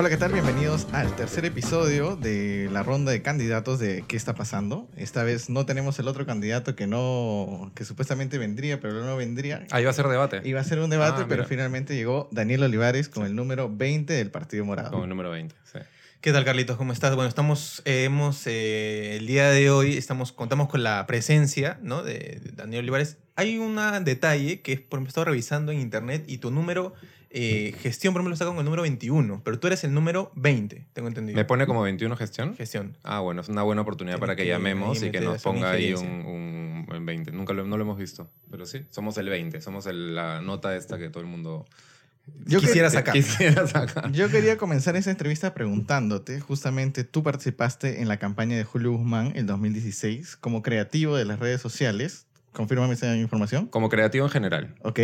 [0.00, 0.32] Hola, ¿qué tal?
[0.32, 4.88] Bienvenidos al tercer episodio de la ronda de candidatos de ¿Qué está pasando?
[4.96, 9.66] Esta vez no tenemos el otro candidato que no, que supuestamente vendría, pero no vendría.
[9.72, 10.40] Ah, iba a ser debate.
[10.44, 14.12] Iba a ser un debate, Ah, pero finalmente llegó Daniel Olivares con el número 20
[14.12, 14.92] del Partido Morado.
[14.92, 15.80] Como el número 20, sí.
[16.20, 16.76] ¿Qué tal, Carlitos?
[16.76, 17.16] ¿Cómo estás?
[17.16, 22.04] Bueno, estamos, eh, hemos, eh, el día de hoy estamos, contamos con la presencia ¿no?
[22.04, 23.18] de, de Daniel Olivares.
[23.34, 26.94] Hay un detalle que es, por ejemplo, he estado revisando en internet y tu número,
[27.40, 30.86] eh, gestión, por ejemplo, está con el número 21, pero tú eres el número 20,
[30.92, 31.36] tengo entendido.
[31.36, 32.56] ¿Me pone como 21 gestión?
[32.56, 32.96] Gestión.
[33.02, 35.70] Ah, bueno, es una buena oportunidad Tienes para que que llamemos y que nos ponga
[35.70, 37.32] ahí un, un, un 20.
[37.32, 40.74] Nunca lo, no lo hemos visto, pero sí, somos el 20, somos el- la nota
[40.76, 41.64] esta que todo el mundo
[42.46, 43.14] Yo Quisiera que- sacar.
[43.14, 44.12] quisiera sacar.
[44.12, 49.32] Yo quería comenzar esa entrevista preguntándote, justamente tú participaste en la campaña de Julio Guzmán
[49.34, 52.26] el 2016 como creativo de las redes sociales.
[52.52, 53.66] Confírmame esa información.
[53.68, 54.74] Como creativo en general.
[54.82, 54.98] Ok.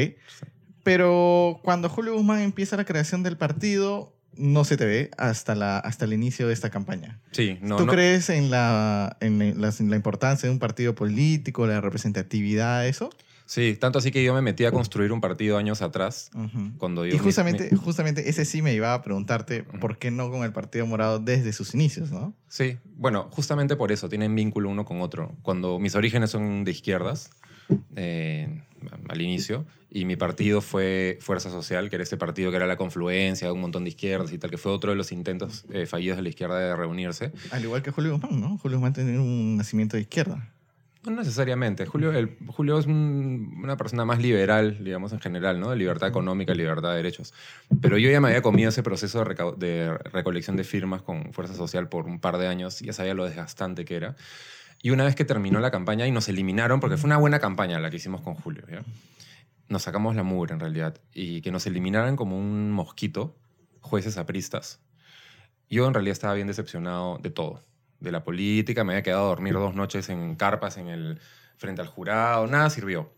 [0.84, 5.78] Pero cuando Julio Guzmán empieza la creación del partido, no se te ve hasta, la,
[5.78, 7.20] hasta el inicio de esta campaña.
[7.32, 10.94] Sí, no, ¿Tú no- crees en la, en, la, en la importancia de un partido
[10.94, 13.10] político, la representatividad, eso?
[13.46, 16.72] Sí, tanto así que yo me metí a construir un partido años atrás, Ujú.
[16.78, 17.14] cuando yo...
[17.14, 19.80] Y justamente, mi- justamente ese sí me iba a preguntarte Ujú.
[19.80, 22.34] por qué no con el Partido Morado desde sus inicios, ¿no?
[22.48, 25.34] Sí, bueno, justamente por eso, tienen vínculo uno con otro.
[25.42, 27.30] Cuando mis orígenes son de izquierdas,
[27.96, 28.62] eh,
[29.08, 32.76] al inicio, y mi partido fue Fuerza Social, que era este partido que era la
[32.76, 35.86] confluencia de un montón de izquierdas y tal, que fue otro de los intentos eh,
[35.86, 37.32] fallidos de la izquierda de reunirse.
[37.50, 38.58] Al igual que Julio Guzmán, ¿no?
[38.58, 40.50] Julio Guzmán tiene un nacimiento de izquierda.
[41.04, 41.84] No necesariamente.
[41.86, 45.70] Julio, el- Julio es un- una persona más liberal, digamos, en general, ¿no?
[45.70, 47.34] De libertad económica, libertad de derechos.
[47.82, 51.88] Pero yo ya me había comido ese proceso de, recolección de firmas con Fuerza Social
[51.88, 54.16] por un par de años, ya sabía lo desgastante que era.
[54.82, 57.78] Y una vez que terminó la campaña y nos eliminaron, porque fue una buena campaña
[57.80, 58.82] la que hicimos con Julio, ¿ya?
[59.68, 60.98] Nos sacamos la mugre, en realidad.
[61.12, 63.34] Y que nos eliminaran como un mosquito,
[63.80, 64.80] jueces apristas.
[65.70, 67.60] Yo en realidad estaba bien decepcionado de todo.
[68.04, 71.18] De la política, me había quedado a dormir dos noches en carpas en el,
[71.56, 73.10] frente al jurado, nada sirvió.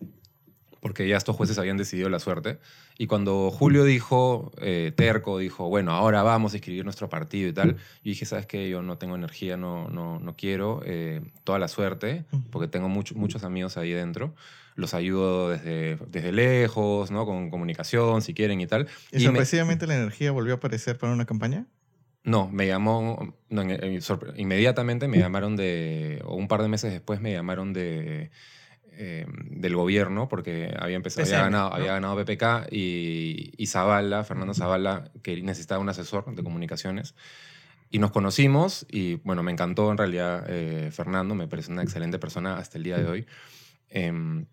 [0.81, 2.59] Porque ya estos jueces habían decidido la suerte.
[2.97, 7.53] Y cuando Julio dijo, eh, terco, dijo, bueno, ahora vamos a escribir nuestro partido y
[7.53, 8.69] tal, yo dije, ¿sabes qué?
[8.71, 13.15] Yo no tengo energía, no, no, no quiero eh, toda la suerte, porque tengo mucho-
[13.17, 14.35] muchos amigos ahí dentro.
[14.77, 17.25] Los ayudo desde, desde lejos, ¿no?
[17.27, 18.87] Con comunicación, si quieren y tal.
[19.11, 21.67] ¿Y, Y me- sorpresivamente la energía volvió a aparecer para una campaña?
[22.27, 23.63] No, me llamó, no,
[24.37, 28.33] inmediatamente me llamaron de, o un par de meses después me llamaron de,
[28.91, 31.77] eh, del gobierno porque había, empezado, había, ganado, ¿no?
[31.77, 37.15] había ganado PPK y, y Zavala, Fernando Zavala, que necesitaba un asesor de comunicaciones.
[37.93, 42.19] Y nos conocimos y bueno, me encantó en realidad eh, Fernando, me parece una excelente
[42.19, 43.27] persona hasta el día de hoy.
[43.89, 44.47] Em,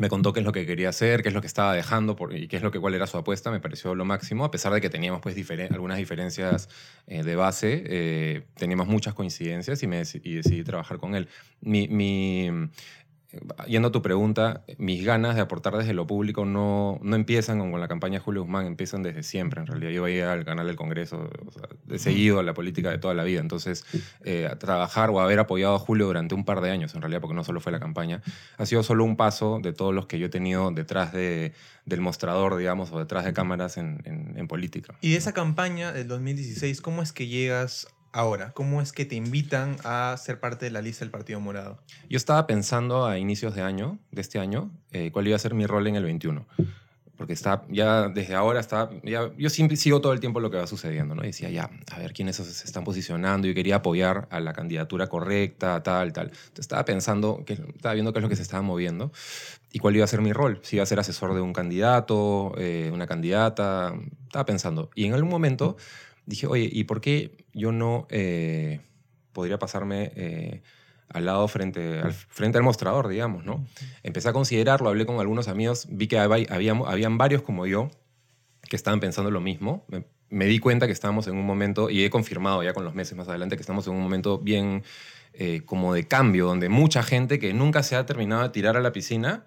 [0.00, 2.48] me contó qué es lo que quería hacer, qué es lo que estaba dejando y
[2.48, 4.80] qué es lo que cuál era su apuesta, me pareció lo máximo, a pesar de
[4.80, 5.36] que teníamos pues
[5.70, 6.68] algunas diferencias
[7.06, 11.28] eh, de base, eh, teníamos muchas coincidencias y, me deci- y decidí trabajar con él.
[11.60, 11.88] Mi-
[13.66, 17.78] yendo a tu pregunta, mis ganas de aportar desde lo público no, no empiezan con
[17.78, 19.90] la campaña de Julio Guzmán, empiezan desde siempre en realidad.
[19.90, 23.24] Yo veía al canal del Congreso, o sea, he seguido la política de toda la
[23.24, 23.84] vida, entonces
[24.24, 27.34] eh, trabajar o haber apoyado a Julio durante un par de años en realidad, porque
[27.34, 28.22] no solo fue la campaña,
[28.56, 31.52] ha sido solo un paso de todos los que yo he tenido detrás de,
[31.84, 34.94] del mostrador, digamos, o detrás de cámaras en, en- en política.
[35.02, 38.52] Y de esa campaña del 2016, ¿cómo es que llegas ahora?
[38.52, 41.78] ¿Cómo es que te invitan a ser parte de la lista del Partido Morado?
[42.08, 45.54] Yo estaba pensando a inicios de año, de este año, eh, cuál iba a ser
[45.54, 46.46] mi rol en el 21.
[47.18, 50.68] Porque está, ya desde ahora está, ya, yo sigo todo el tiempo lo que va
[50.68, 51.22] sucediendo, ¿no?
[51.22, 53.48] Decía, ya, a ver quiénes se se están posicionando.
[53.48, 56.26] Yo quería apoyar a la candidatura correcta, tal, tal.
[56.26, 59.10] Entonces estaba pensando, que, estaba viendo qué es lo que se estaba moviendo
[59.72, 60.60] y cuál iba a ser mi rol.
[60.62, 63.94] Si iba a ser asesor de un candidato, eh, una candidata.
[64.26, 64.90] Estaba pensando.
[64.94, 65.76] Y en algún momento
[66.28, 68.80] dije, oye, ¿y por qué yo no eh,
[69.32, 70.62] podría pasarme eh,
[71.08, 73.66] al lado frente al, frente al mostrador, digamos, ¿no?
[74.02, 77.90] Empecé a considerarlo, hablé con algunos amigos, vi que había, habían, varios como yo
[78.68, 79.86] que estaban pensando lo mismo.
[79.88, 82.94] Me, me di cuenta que estábamos en un momento, y he confirmado ya con los
[82.94, 84.82] meses más adelante, que estamos en un momento bien
[85.32, 88.80] eh, como de cambio, donde mucha gente que nunca se ha terminado de tirar a
[88.80, 89.46] la piscina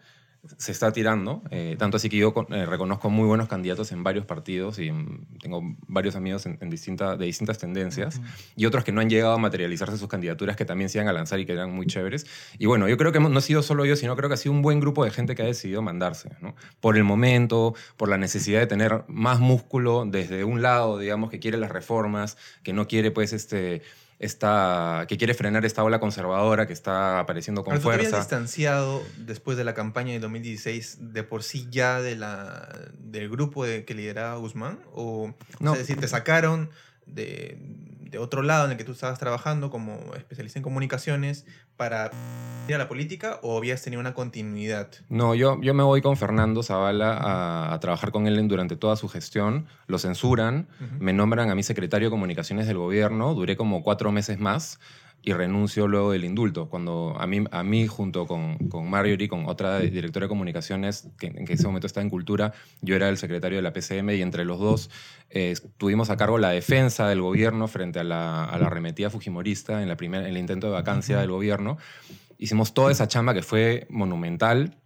[0.57, 1.43] se está tirando.
[1.51, 4.91] eh, tanto así que yo con- eh, reconozco muy buenos candidatos en varios partidos y
[4.91, 8.19] mm, tengo varios amigos en, en distinta, de distintas tendencias
[8.55, 11.13] y otros que no han llegado a materializarse sus candidaturas que también se iban a
[11.13, 12.25] lanzar y que eran muy chéveres.
[12.57, 14.53] Y bueno, yo creo que no he sido solo yo, sino creo que ha sido
[14.53, 16.55] un buen grupo de gente que ha decidido mandarse, ¿no?
[16.79, 21.39] Por el momento, por la necesidad de tener más músculo desde un lado, digamos, que
[21.39, 23.83] quiere las reformas, que no quiere, pues, este...
[24.23, 28.09] Esta, que quiere frenar esta ola conservadora que está apareciendo con Pero tú te habías
[28.11, 28.19] fuerza.
[28.19, 32.69] distanciado después de la campaña de 2016 de por sí ya de la,
[32.99, 34.79] del grupo de, que lideraba Guzmán?
[34.93, 35.73] ¿O, No.
[35.73, 36.69] es decir, te sacaron
[37.07, 37.57] de,
[38.11, 41.45] de otro lado en el que tú estabas trabajando como especialista en comunicaciones
[41.77, 42.11] para
[42.67, 44.89] ir a la política o habías tenido una continuidad?
[45.09, 48.97] No, yo, yo me voy con Fernando Zavala a, a trabajar con él durante toda
[48.97, 49.65] su gestión.
[49.87, 50.67] Lo censuran,
[50.99, 54.79] me nombran a mí secretario de comunicaciones del gobierno, duré como cuatro meses más
[55.23, 56.67] y renuncio luego del indulto.
[56.67, 61.27] Cuando a mí, a mí junto con, con Marjorie, con otra directora de comunicaciones, que
[61.27, 64.45] en ese momento estaba en cultura, yo era el secretario de la PCM y entre
[64.45, 64.89] los dos
[65.29, 69.81] eh, tuvimos a cargo la defensa del gobierno frente a la, a la arremetida fujimorista
[69.81, 71.77] en, la primera, en el intento de vacancia del gobierno.
[72.37, 74.80] Hicimos toda esa chamba que fue monumental.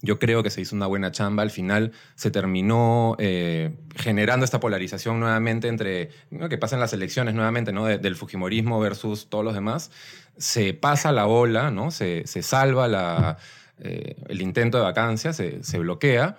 [0.00, 1.42] Yo creo que se hizo una buena chamba.
[1.42, 6.48] Al final se terminó eh, generando esta polarización nuevamente entre ¿no?
[6.48, 7.84] que pasan las elecciones nuevamente ¿no?
[7.84, 9.90] De- del Fujimorismo versus todos los demás.
[10.36, 11.90] Se pasa la ola, ¿no?
[11.90, 13.36] se, se salva
[13.80, 16.38] eh, el intento de vacancia, se, bloquea.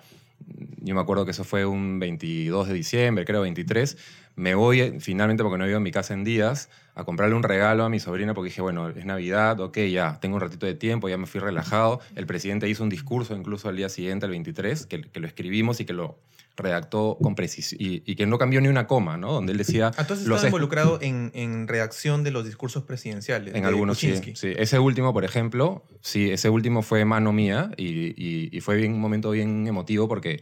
[0.82, 3.98] Yo me acuerdo que eso fue un 22 de diciembre, creo 23.
[4.36, 7.42] Me voy eh, finalmente, porque no vivo en mi casa en días, a comprarle un
[7.42, 10.74] regalo a mi sobrina porque dije, bueno, es Navidad, ok, ya, tengo un ratito de
[10.74, 12.00] tiempo, ya me fui relajado.
[12.14, 15.80] El presidente hizo un discurso incluso al día siguiente, el 23, que, que lo escribimos
[15.80, 16.18] y que lo
[16.56, 19.32] redactó con precisión y, y que no cambió ni una coma, ¿no?
[19.32, 19.92] Donde él decía...
[19.96, 23.54] Ah, Entonces los estaba es- involucrado en, en redacción de los discursos presidenciales.
[23.54, 24.52] En de algunos sí, sí.
[24.56, 27.84] Ese último, por ejemplo, sí, ese último fue mano mía y,
[28.22, 30.40] y- y fue bien, un momento bien emotivo porque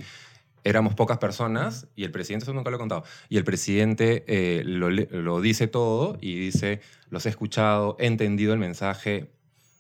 [0.65, 4.63] éramos pocas personas y el presidente, eso nunca lo he contado, y el presidente eh,
[4.65, 9.31] lo, lo dice todo y dice, los he escuchado, he entendido el mensaje,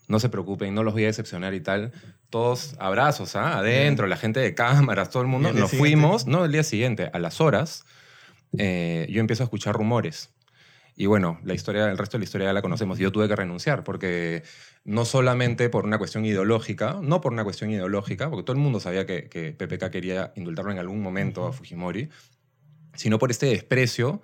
[0.08, 1.92] no se preocupen, no los voy a decepcionar y tal.
[2.30, 3.58] Todos abrazos, ¿ah?
[3.58, 5.50] Adentro, la gente de cámaras, todo el mundo.
[5.52, 5.96] día Nos siguiente?
[5.96, 7.84] fuimos, no, el día siguiente, a las horas,
[8.56, 10.30] eh, yo empiezo a escuchar rumores.
[11.00, 12.98] Y bueno, la historia, el resto de la historia ya la conocemos.
[12.98, 14.42] Yo tuve que renunciar porque
[14.84, 18.80] no solamente por una cuestión ideológica, no por una cuestión ideológica, porque todo el mundo
[18.80, 22.08] sabía que, que PPK quería indultarlo en algún momento a Fujimori,
[22.96, 24.22] sino por este desprecio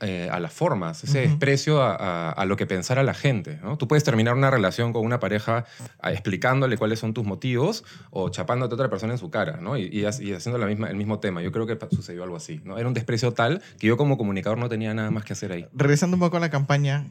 [0.00, 3.58] eh, a las formas, ese desprecio a, a- a lo que pensara la gente.
[3.62, 3.76] ¿no?
[3.78, 5.64] Tú puedes terminar una relación con una pareja
[6.00, 9.76] ah, explicándole cuáles son tus motivos o chapándote a otra persona en su cara ¿no?
[9.76, 11.42] y, y ha- y haciendo la misma, el mismo tema.
[11.42, 12.60] Yo creo que sucedió algo así.
[12.64, 12.78] ¿no?
[12.78, 15.66] Era un desprecio tal que yo como comunicador no tenía nada más que hacer ahí.
[15.72, 17.06] Regresando un poco a la campaña,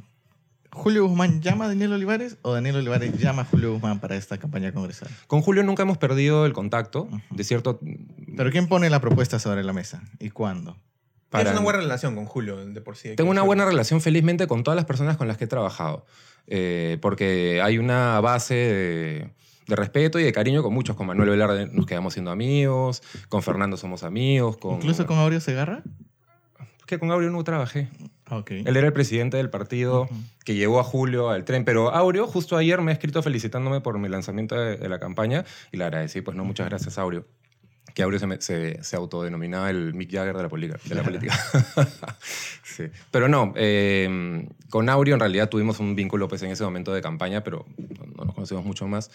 [0.72, 4.38] ¿Julio Guzmán llama a Daniel Olivares o Daniel Olivares llama a Julio Guzmán para esta
[4.38, 5.08] campaña congresal?
[5.28, 7.80] Con Julio nunca hemos perdido el contacto, de cierto...
[8.36, 10.76] ¿Pero quién pone la propuesta sobre la mesa y cuándo?
[11.38, 13.16] Tienes una buena relación con Julio, de por sí.
[13.16, 16.06] Tengo una buena relación, felizmente, con todas las personas con las que he trabajado.
[16.48, 19.30] Eh, porque hay una base de,
[19.68, 20.96] de respeto y de cariño con muchos.
[20.96, 24.58] Con Manuel Velarde nos quedamos siendo amigos, con Fernando somos amigos.
[24.58, 25.84] Con, ¿Incluso con Aureo Segarra?
[26.86, 27.90] Que con Aureo no trabajé.
[28.28, 28.52] Ah, Ok.
[28.52, 30.08] Él era el presidente del partido
[30.44, 31.64] que llevó a Julio al tren.
[31.64, 35.46] Pero Aureo justo ayer me ha escrito felicitándome por mi lanzamiento de, de la campaña
[35.72, 36.22] y le agradecí.
[36.22, 37.26] Pues no, muchas gracias, Aureo.
[37.94, 41.34] Que Aureo se, se, se autodenominaba el Mick Jagger de la, política- de la política.
[42.64, 42.86] sí.
[43.12, 47.02] Pero no, eh, con Aureo en realidad tuvimos un vínculo pues, en ese momento de
[47.02, 49.12] campaña, pero no, no nos conocemos mucho más.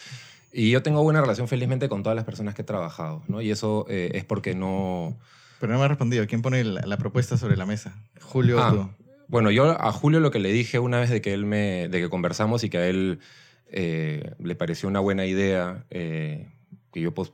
[0.52, 3.22] Y yo tengo buena relación felizmente con todas las personas que he trabajado.
[3.28, 3.40] ¿no?
[3.42, 5.16] Y eso eh, es porque no...
[5.60, 6.26] Pero no me ha respondido.
[6.26, 7.94] ¿Quién pone la, la propuesta sobre la mesa?
[8.22, 8.90] ¿Julio o Ah, tú?
[9.28, 12.00] Bueno, yo a Julio lo que le dije una vez de que él me, de
[12.00, 13.20] que conversamos y que a él
[13.68, 16.48] eh, le pareció una buena idea eh,
[16.92, 17.32] que yo pos-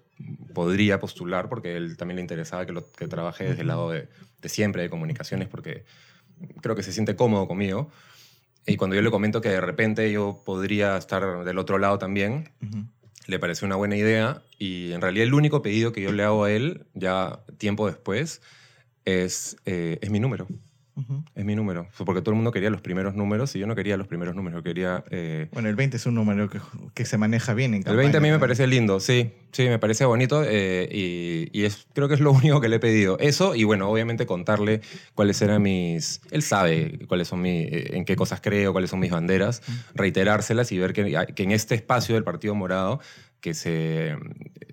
[0.55, 4.09] podría postular porque él también le interesaba que, lo, que trabaje desde el lado de,
[4.43, 5.85] de siempre de comunicaciones porque
[6.61, 7.91] creo que se siente cómodo conmigo.
[8.67, 12.51] Y cuando yo le comento que de repente yo podría estar del otro lado también,
[13.27, 16.45] le pareció una buena idea y en realidad el único pedido que yo le hago
[16.45, 18.41] a él ya tiempo después
[19.05, 20.47] es, eh, es mi número.
[21.35, 21.89] Es mi número.
[22.05, 24.59] Porque todo el mundo quería los primeros números y yo no quería los primeros números.
[24.61, 25.05] Yo quería.
[25.11, 26.59] eh, Bueno, el 20 es un número que,
[26.95, 27.99] que se maneja bien en El campaña.
[28.03, 29.33] 20 a mí me parece lindo, sí.
[29.53, 32.77] Sí, me parece bonito eh, y, y es, creo que es lo único que le
[32.77, 33.19] he pedido.
[33.19, 34.81] Eso y bueno, obviamente contarle
[35.15, 36.21] cuáles eran mis...
[36.31, 39.63] Él sabe cuáles son mi, eh, en qué cosas creo, cuáles son mis banderas,
[39.95, 43.01] reiterárselas y ver que, que en este espacio del Partido Morado,
[43.47, 44.17] que se,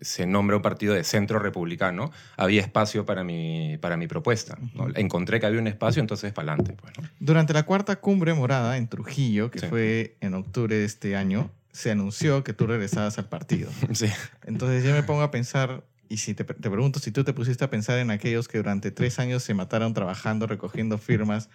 [0.01, 4.57] se nombra un partido de centro republicano, había espacio para mi, para mi propuesta.
[4.73, 4.87] ¿no?
[4.95, 6.75] Encontré que había un espacio, entonces para adelante.
[6.81, 7.07] Pues, ¿no?
[7.19, 9.67] Durante la cuarta cumbre morada en Trujillo, que Sí.
[9.67, 13.69] fue en octubre de este año, se anunció que tú regresabas al partido.
[13.93, 14.07] Sí.
[14.47, 17.63] Entonces yo me pongo a pensar, y si te, te pregunto si tú te pusiste
[17.63, 21.47] a pensar en aquellos que durante tres años se mataron trabajando, recogiendo firmas,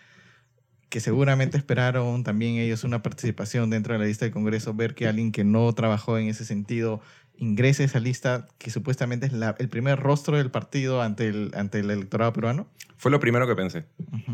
[0.89, 5.07] que seguramente esperaron también ellos una participación dentro de la lista del Congreso, ver que
[5.07, 7.01] alguien que no trabajó en ese sentido
[7.37, 11.53] ingrese a esa lista, que supuestamente es la- el primer rostro del partido ante el,
[11.55, 12.67] ante el electorado peruano.
[12.97, 13.85] Fue lo primero que pensé.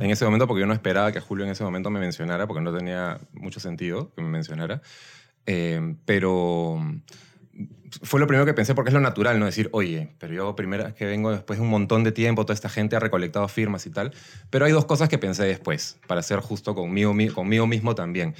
[0.00, 2.62] En ese momento porque yo no esperaba que Julio en ese momento me mencionara porque
[2.62, 4.80] no tenía mucho sentido que me mencionara.
[5.44, 6.78] Eh, pero
[8.02, 9.46] fue lo primero que pensé porque es lo natural, ¿no?
[9.46, 12.54] Decir, oye, pero yo primera vez que vengo después de un montón de tiempo, toda
[12.54, 14.12] esta gente ha recolectado firmas y tal.
[14.50, 18.34] Pero hay dos cosas que pensé después, para ser justo conmigo, mi- conmigo mismo también.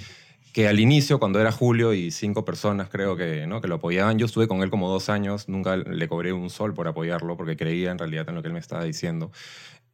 [0.52, 3.60] Que al inicio, cuando era Julio y cinco personas creo que, ¿no?
[3.60, 6.74] que lo apoyaban, yo estuve con él como dos años, nunca le cobré un sol
[6.74, 9.32] por apoyarlo porque creía en realidad en lo que él me estaba diciendo.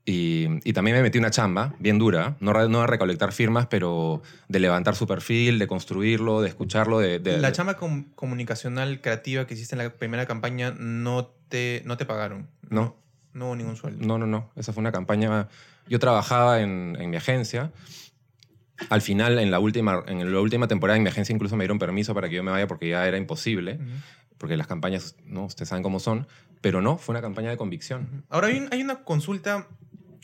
[0.06, 4.22] Y, y también me metí una chamba bien dura, no, no de recolectar firmas, pero
[4.48, 7.18] de levantar su perfil, de construirlo, de escucharlo, de...
[7.18, 11.96] de- La chamba com- comunicacional creativa que hiciste en la primera campaña no te, no
[11.96, 12.48] te pagaron.
[12.70, 12.96] No.
[13.34, 14.04] No hubo ningún sueldo.
[14.04, 14.50] No, no, no.
[14.56, 15.48] Esa fue una campaña.
[15.86, 17.70] Yo trabajaba en, en mi agencia.
[18.88, 21.78] Al final, en la, última, en la última temporada, en mi agencia incluso me dieron
[21.78, 23.84] permiso para que yo me vaya porque ya era imposible, Ujú.
[24.38, 25.44] porque las campañas, ¿no?
[25.44, 26.26] Ustedes saben cómo son.
[26.62, 28.24] Pero no, fue una campaña de convicción.
[28.30, 29.68] Ahora hay, un- hay una consulta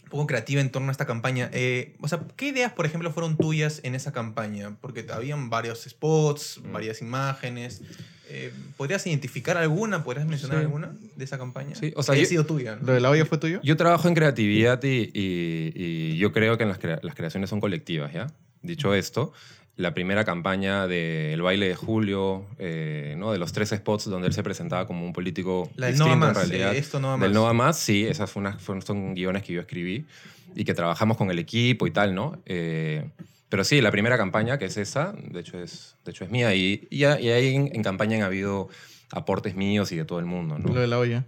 [0.07, 1.51] un poco creativa en torno a esta campaña.
[1.53, 4.77] Eh, o sea, ¿qué ideas, por ejemplo, fueron tuyas en esa campaña?
[4.81, 6.73] Porque habían varios spots, Mm.
[6.73, 7.83] varias imágenes.
[8.29, 10.03] Eh, ¿Podrías identificar alguna?
[10.05, 10.65] ¿Podrías mencionar Sí.
[10.65, 11.75] alguna de esa campaña?
[11.77, 12.77] Sí, o sea, que yo- sido tuya.
[12.77, 12.87] ¿no?
[12.87, 13.61] ¿Lo de la olla fue tuyo?
[13.63, 17.51] Yo trabajo en creatividad y, y- y yo creo que en las, crea- las creaciones
[17.51, 18.27] son colectivas, ¿ya?
[18.63, 19.33] Dicho esto,
[19.77, 23.31] la primera campaña del baile de Julio, eh, ¿no?
[23.33, 26.11] de los tres spots donde él se presentaba como un político La del no va
[26.15, 26.45] distinto más.
[26.45, 26.75] en realidad.
[26.75, 27.23] eh, esto no va más.
[27.29, 30.07] Del No Va Más, sí, esas fue fueron, son guiones que yo escribí
[30.55, 32.39] y que trabajamos con el equipo y tal, ¿no?
[32.47, 33.05] Eh,
[33.51, 36.55] pero sí, la primera campaña, que es esa, de hecho es, de hecho es mía,
[36.55, 38.69] y, y, y ahí en, en campaña han habido
[39.13, 40.73] aportes míos y de todo el mundo, ¿no?
[40.75, 41.25] Lo de la olla.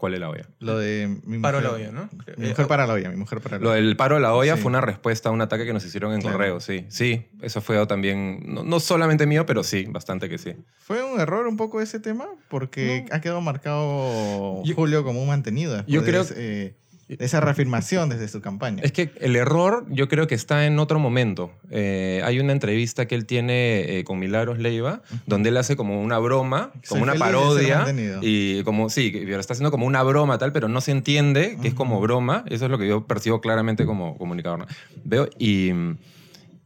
[0.00, 0.46] ¿Cuál es la olla?
[0.60, 1.42] Lo de mi mujer.
[1.42, 2.08] Paro a la olla, ¿no?
[2.38, 3.82] Mi Eh, mujer para la olla, mi mujer para la Lo olla.
[3.82, 4.62] del paro a la olla Sí.
[4.62, 6.38] fue una respuesta a un ataque que nos hicieron en Claro.
[6.38, 6.86] correo, sí.
[6.88, 10.54] Sí, eso fue también, no, no solamente mío, pero sí, bastante que sí.
[10.78, 12.26] ¿Fue un error un poco ese tema?
[12.48, 13.14] Porque No.
[13.14, 15.84] ha quedado marcado Yo- Julio como un mantenido.
[15.86, 16.74] Yo creo- ese, eh,
[17.16, 18.82] de esa reafirmación desde su campaña.
[18.84, 21.50] Es que el error yo creo que está en otro momento.
[21.70, 26.00] Eh, hay una entrevista que él tiene eh, con Milagros Leiva, donde él hace como
[26.00, 27.84] una broma, Soy como una parodia.
[28.20, 31.68] Y como, sí, lo está haciendo como una broma tal, pero no se entiende que
[31.68, 32.44] es como broma.
[32.46, 34.60] Eso es lo que yo percibo claramente como comunicador.
[34.60, 34.66] ¿no?
[35.04, 35.72] Veo y,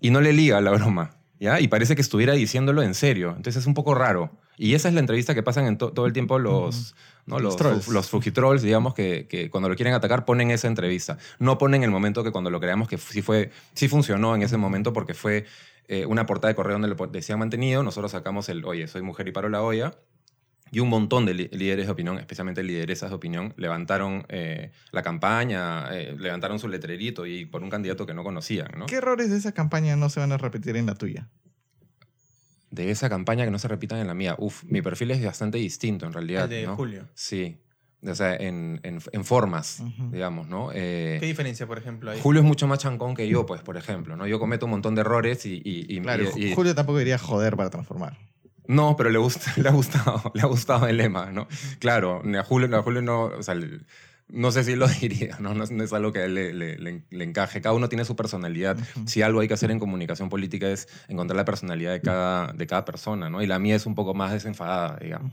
[0.01, 1.61] y no le liga la broma, ¿ya?
[1.61, 3.31] Y parece que estuviera diciéndolo en serio.
[3.37, 4.31] Entonces es un poco raro.
[4.57, 6.95] Y esa es la entrevista que pasan en to- todo el tiempo los,
[7.27, 7.37] ¿no?
[7.41, 7.89] Los los, trolls.
[7.89, 11.19] los fujitrolls, digamos, que, que cuando lo quieren atacar ponen esa entrevista.
[11.39, 14.57] No ponen el momento que cuando lo creamos que sí, fue, sí funcionó en ese
[14.57, 15.45] momento porque fue
[15.89, 17.83] eh, una portada de correo donde le po- decían mantenido.
[17.83, 19.95] Nosotros sacamos el, oye, soy mujer y paro la olla.
[20.71, 25.87] Y un montón de líderes de opinión, especialmente lideresas de opinión, levantaron eh, la campaña,
[25.93, 28.87] eh, levantaron su letrerito y por un candidato que no conocían, ¿no?
[28.87, 31.29] ¿Qué errores de esa campaña no se van a repetir en la tuya?
[32.75, 34.35] De esa campaña que no se repitan en la mía.
[34.39, 36.77] Uf, mi perfil es bastante distinto en realidad, El de ¿no?
[36.77, 37.09] Julio.
[37.15, 37.59] Sí.
[38.07, 40.71] O sea, en, en- en formas, digamos, ¿no?
[40.75, 42.21] Eh, ¿Qué diferencia, por ejemplo, hay?
[42.21, 44.27] Julio es mucho más chancón que yo, pues, por ejemplo, ¿no?
[44.27, 45.55] Yo cometo un montón de errores y...
[45.65, 48.19] y- y- Claro, y- y- Julio tampoco diría joder para transformar.
[48.67, 51.49] No, pero le, gusta, le ha gustado, le ha gustado el lema, ¿no?
[51.79, 53.81] Claro, a Julio, a Julio no, o sea, le-
[54.29, 55.55] no sé si lo diría, ¿no?
[55.55, 57.61] No es, no es algo que a él le, le- le- le encaje.
[57.61, 58.77] Cada uno tiene su personalidad.
[59.07, 62.67] Si algo hay que hacer en comunicación política es encontrar la personalidad de cada, de
[62.67, 63.43] cada persona, ¿no?
[63.43, 65.33] Y la mía es un poco más desenfadada, digamos.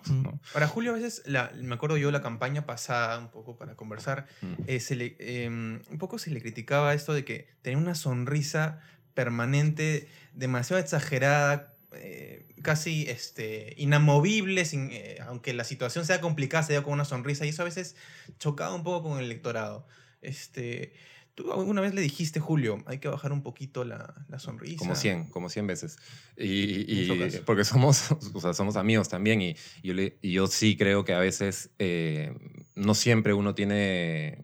[0.54, 4.28] Para Julio, a veces, la- me acuerdo yo la campaña pasada, un poco para conversar,
[4.68, 8.80] eh, se le, eh, un poco se le criticaba esto de que tenía una sonrisa
[9.14, 16.74] permanente, demasiado exagerada, eh, casi este, inamovible, sin, eh, aunque la situación sea complicada, se
[16.74, 17.96] veía con una sonrisa, y eso a veces
[18.40, 19.88] chocaba un poco con el electorado.
[20.22, 20.94] Este,
[21.34, 24.78] ¿Tú alguna vez le dijiste, Julio, hay que bajar un poquito la, la sonrisa?
[24.80, 25.98] Como 100, como 100 veces.
[26.38, 30.48] Y, y- porque somos, o sea, somos amigos también y, y yo, le- y yo
[30.48, 32.34] sí creo que a veces eh,
[32.76, 34.44] no siempre uno tiene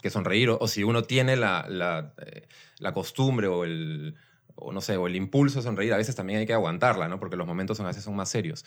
[0.00, 2.46] que sonreír o, o si uno tiene la, la, eh,
[2.78, 4.14] la costumbre o el,
[4.60, 7.18] o no sé, o el impulso de sonreír, a veces también hay que aguantarla, ¿no?
[7.18, 8.64] Porque los momentos a veces son más serios.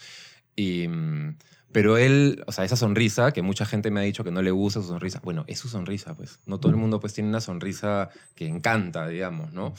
[0.55, 1.37] Y, mm,
[1.71, 4.51] pero él, o sea, esa sonrisa, que mucha gente me ha dicho que no le
[4.51, 6.39] gusta su sonrisa, bueno, es su sonrisa, pues.
[6.45, 9.73] No todo el mundo pues tiene una sonrisa que encanta, digamos, ¿no?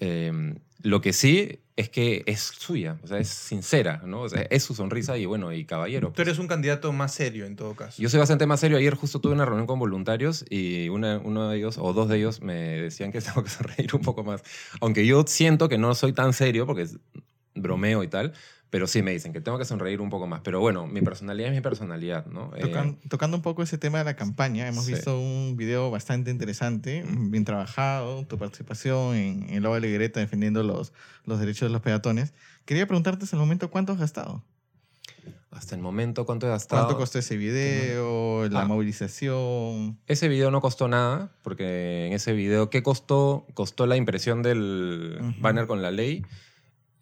[0.00, 4.22] Eh, lo que sí es que es suya, o sea, es sincera, ¿no?
[4.22, 6.08] O sea, es su sonrisa y bueno, y caballero.
[6.08, 6.28] Tú pues.
[6.28, 8.00] eres un candidato más serio en todo caso.
[8.00, 8.76] Yo soy bastante más serio.
[8.78, 12.18] Ayer justo tuve una reunión con voluntarios y una- uno de ellos, o dos de
[12.18, 14.42] ellos, me decían que tengo que sonreír un poco más.
[14.80, 16.98] Aunque yo siento que no soy tan serio porque es-
[17.54, 18.34] bromeo y tal,
[18.76, 20.42] pero sí me dicen que tengo que sonreír un poco más.
[20.44, 22.52] Pero bueno, mi personalidad es mi personalidad, ¿no?
[22.56, 24.92] Eh, Tocan- tocando un poco ese tema de la campaña, hemos Sí.
[24.92, 30.92] visto un video bastante interesante, bien trabajado, tu participación en, en Loba Legreta defendiendo los,
[31.24, 32.34] los derechos de los peatones.
[32.66, 34.44] Quería preguntarte hasta el momento cuánto has gastado.
[35.52, 36.82] hasta el momento, ¿cuánto he gastado?
[36.82, 38.64] ¿Cuánto costó ese video, la Ah.
[38.66, 39.98] movilización?
[40.06, 43.46] Ese video no costó nada, porque en ese video, ¿qué costó?
[43.54, 45.40] Costó la impresión del Ujú.
[45.40, 46.26] banner con la ley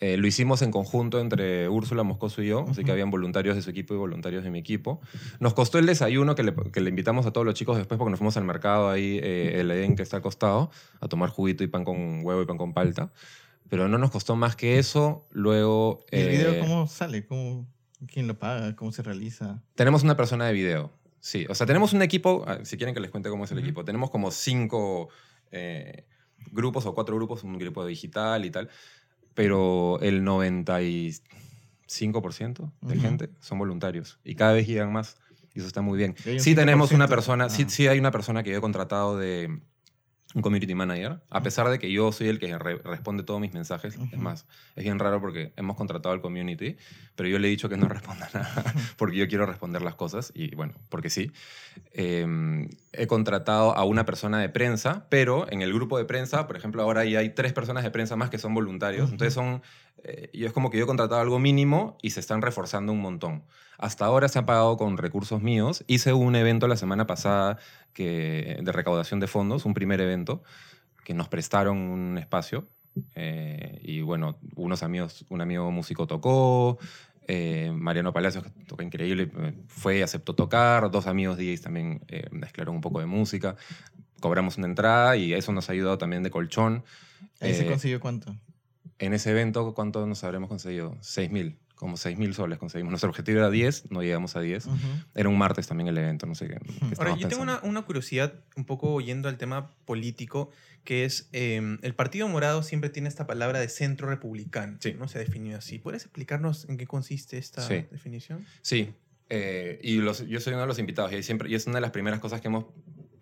[0.01, 2.87] Eh, lo hicimos en conjunto entre Úrsula Moscoso y yo, así Ujú.
[2.87, 5.01] que habían voluntarios de su equipo y voluntarios de mi equipo.
[5.41, 8.11] Nos costó el desayuno que le, que le invitamos a todos los chicos después porque
[8.11, 10.71] nos fuimos al mercado ahí, eh, el Edén que está al costado,
[11.01, 13.13] a tomar juguito y pan con huevo y pan con palta.
[13.71, 15.27] Pero no nos costó más que eso.
[15.31, 16.05] Luego...
[16.11, 17.25] ¿Y el eh, video cómo sale?
[17.25, 17.67] ¿Cómo,
[18.07, 18.77] ¿Quién lo paga?
[18.77, 19.63] ¿Cómo se realiza?
[19.75, 20.91] Tenemos una persona de video.
[21.21, 23.59] Sí, o sea, tenemos un equipo, ah, si quieren que les cuente cómo es el
[23.59, 23.67] Ujú.
[23.67, 25.09] equipo, tenemos como cinco
[25.51, 26.05] eh,
[26.51, 28.69] grupos o cuatro grupos, un grupo digital y tal,
[29.35, 33.01] pero el 95% de Ujú.
[33.03, 35.17] gente son voluntarios y cada vez llegan más
[35.55, 36.15] y eso está muy bien.
[36.39, 37.09] Sí tenemos una 5%.
[37.09, 37.71] persona, sí, Ah.
[37.71, 39.61] sí hay una persona que yo he contratado de
[40.35, 43.55] un community manager, a pesar de que yo soy el que re- responde todos mis
[43.55, 43.97] mensajes.
[44.13, 46.77] Es más, es bien raro porque hemos contratado al community,
[47.15, 50.33] pero yo le he dicho que no responda nada porque yo quiero responder las cosas
[50.35, 51.31] y bueno, porque sí.
[51.93, 56.57] Eh, he contratado a una persona de prensa, pero en el grupo de prensa, por
[56.57, 59.11] ejemplo, ahora ya hay tres personas de prensa más que son voluntarios.
[59.11, 59.63] Entonces son,
[60.05, 63.01] eh, y es como que yo he contratado algo mínimo y se están reforzando un
[63.01, 63.45] montón.
[63.79, 65.83] Hasta ahora se ha pagado con recursos míos.
[65.87, 67.59] Hice un evento la semana pasada
[67.93, 70.43] que, de recaudación de fondos, un primer evento,
[71.05, 72.69] que nos prestaron un espacio.
[73.17, 76.79] eh, y bueno, unos amigos, un amigo músico tocó,
[77.27, 82.05] eh, Mariano Palacios, que toca increíble, eh, fue y aceptó tocar, dos amigos DJs también
[82.31, 83.57] mezclaron un poco de música,
[84.21, 86.85] cobramos una entrada y eso nos ha ayudado también de colchón.
[87.41, 88.37] ¿Ahí se consiguió cuánto?
[88.99, 90.97] En ese evento, ¿cuánto nos habremos conseguido?
[91.01, 92.91] 6 mil, como 6 mil soles conseguimos.
[92.93, 94.67] Nuestro objetivo era 10, no llegamos a 10.
[94.67, 94.77] Ujú.
[95.15, 96.55] Era un martes también el evento, no sé qué.
[96.59, 100.51] qué Ahora, yo tengo una, una curiosidad, un poco yendo al tema político,
[100.85, 104.95] que es eh, el Partido Morado siempre tiene esta palabra de centro republicano, Sí.
[104.99, 105.09] ¿no?
[105.09, 105.79] Se ha definido así.
[105.79, 107.87] ¿Puedes explicarnos en qué consiste esta Sí.
[107.91, 108.45] definición?
[108.63, 108.93] Sí,
[109.31, 111.81] eh, y los- yo soy uno de los invitados y, siempre, y es una de
[111.81, 112.67] las primeras cosas que hemos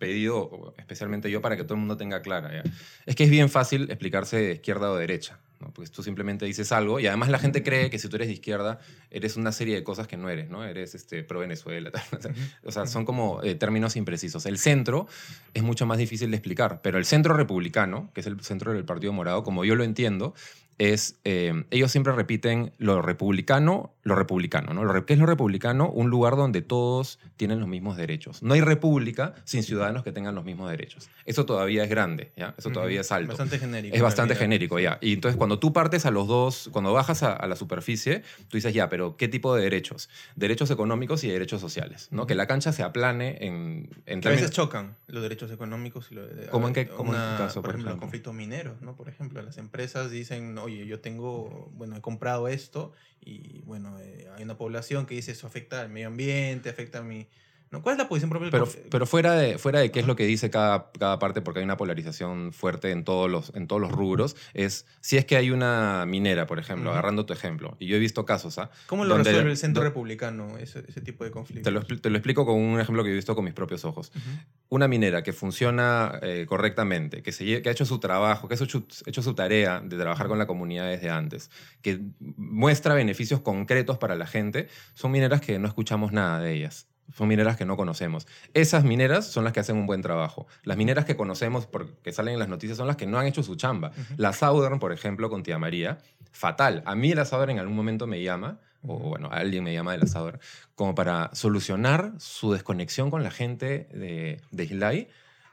[0.03, 2.51] pedido, especialmente yo, para que todo el mundo tenga clara.
[2.51, 2.63] ¿ya?
[3.05, 5.71] Es que es bien fácil explicarse de izquierda o derecha, ¿no?
[5.71, 8.33] porque tú simplemente dices algo y además la gente cree que si tú eres de
[8.33, 8.79] izquierda
[9.11, 10.65] eres una serie de cosas que no eres, ¿no?
[10.65, 12.35] Eres este, pro Venezuela, tal, tal.
[12.65, 14.45] O sea, son como eh, términos imprecisos.
[14.45, 15.07] El centro
[15.53, 18.83] es mucho más difícil de explicar, pero el centro republicano, que es el centro del
[18.83, 20.33] Partido Morado, como yo lo entiendo,
[20.77, 25.05] es, eh, ellos siempre repiten lo republicano, lo republicano, ¿no?
[25.05, 25.89] ¿Qué es lo republicano?
[25.89, 28.43] Un lugar donde todos tienen los mismos derechos.
[28.43, 31.09] No hay república sin ciudadanos que tengan los mismos derechos.
[31.25, 32.53] Eso todavía es grande, ¿ya?
[32.57, 33.29] Eso todavía es alto.
[33.29, 33.95] Bastante genérico.
[33.95, 34.97] Es bastante genérico, ya.
[35.01, 38.57] Y entonces cuando tú partes a los dos, cuando bajas a, a la superficie, tú
[38.57, 40.09] dices, ya, pero ¿qué tipo de derechos?
[40.35, 42.27] Derechos económicos y derechos sociales, ¿no?
[42.27, 46.15] Que la cancha se aplane en, en Que a veces chocan los derechos económicos y
[46.15, 47.99] lo de- ¿Cómo en qué- una- en qué caso, por por ejemplo, ejemplo?
[48.01, 48.95] conflictos mineros, ¿no?
[48.95, 54.27] Por ejemplo, las empresas dicen, oye, yo tengo, bueno, he comprado esto y, bueno, eh,
[54.35, 57.27] hay una población que dice eso afecta al medio ambiente, afecta a mi...
[57.73, 57.81] ¿no?
[57.81, 60.15] ¿Cuál es la posición propia del Pero, pero fuera, de, fuera de qué es lo
[60.15, 63.81] que dice cada, cada parte, porque hay una polarización fuerte en todos, los, en todos
[63.81, 66.93] los rubros, es si es que hay una minera, por ejemplo, Ujú.
[66.93, 68.69] agarrando tu ejemplo, y yo he visto casos, ¿ah?
[68.87, 71.63] ¿Cómo lo donde- resuelve el centro republicano ese, ese tipo de conflictos?
[71.65, 74.11] Te lo, te lo explico con un ejemplo que he visto con mis propios ojos.
[74.15, 74.29] Ujú.
[74.69, 78.57] Una minera que funciona eh, correctamente, que, se, que ha hecho su trabajo, que ha
[78.57, 81.49] hecho, hecho su tarea de trabajar con la comunidad desde antes,
[81.81, 86.87] que muestra beneficios concretos para la gente, son mineras que no escuchamos nada de ellas.
[87.15, 88.27] Son mineras que no conocemos.
[88.53, 90.47] Esas mineras son las que hacen un buen trabajo.
[90.63, 93.43] Las mineras que conocemos, porque salen en las noticias, son las que no han hecho
[93.43, 93.89] su chamba.
[93.89, 94.13] Ujú.
[94.17, 95.99] La Southern, por ejemplo, con Tía María,
[96.31, 96.81] fatal.
[96.85, 99.99] A mí la Southern en algún momento me llama, o bueno, alguien me llama de
[99.99, 100.39] la Southern,
[100.75, 105.07] como para solucionar su desconexión con la gente de, de.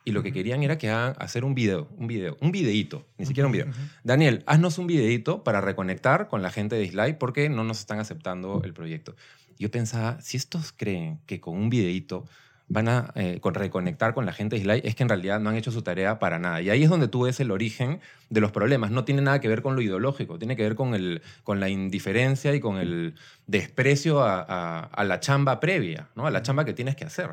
[0.05, 3.27] Y lo que querían era que hagan, hacer un video, un video, un videíto, ni
[3.27, 3.67] siquiera un video.
[4.03, 8.01] Daniel, haznos un videíto para reconectar con la gente de Islay porque no nos están
[8.01, 9.15] aceptando el proyecto.
[9.61, 12.25] Yo pensaba, si estos creen que con un videíto
[12.67, 15.51] van a eh, con reconectar con la gente de Islay, es que en realidad no
[15.51, 16.63] han hecho su tarea para nada.
[16.63, 18.91] Y ahí es donde tú ves el origen de los problemas.
[18.91, 21.69] No tiene nada que ver con lo ideológico, tiene que ver con, el, con la
[21.69, 23.17] indiferencia y con el
[23.49, 26.27] desprecio a, a- a la chamba previa, ¿no?
[26.27, 27.31] a la chamba que tienes que hacer.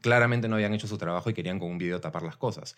[0.00, 2.76] Claramente no habían hecho su trabajo y querían con un video tapar las cosas.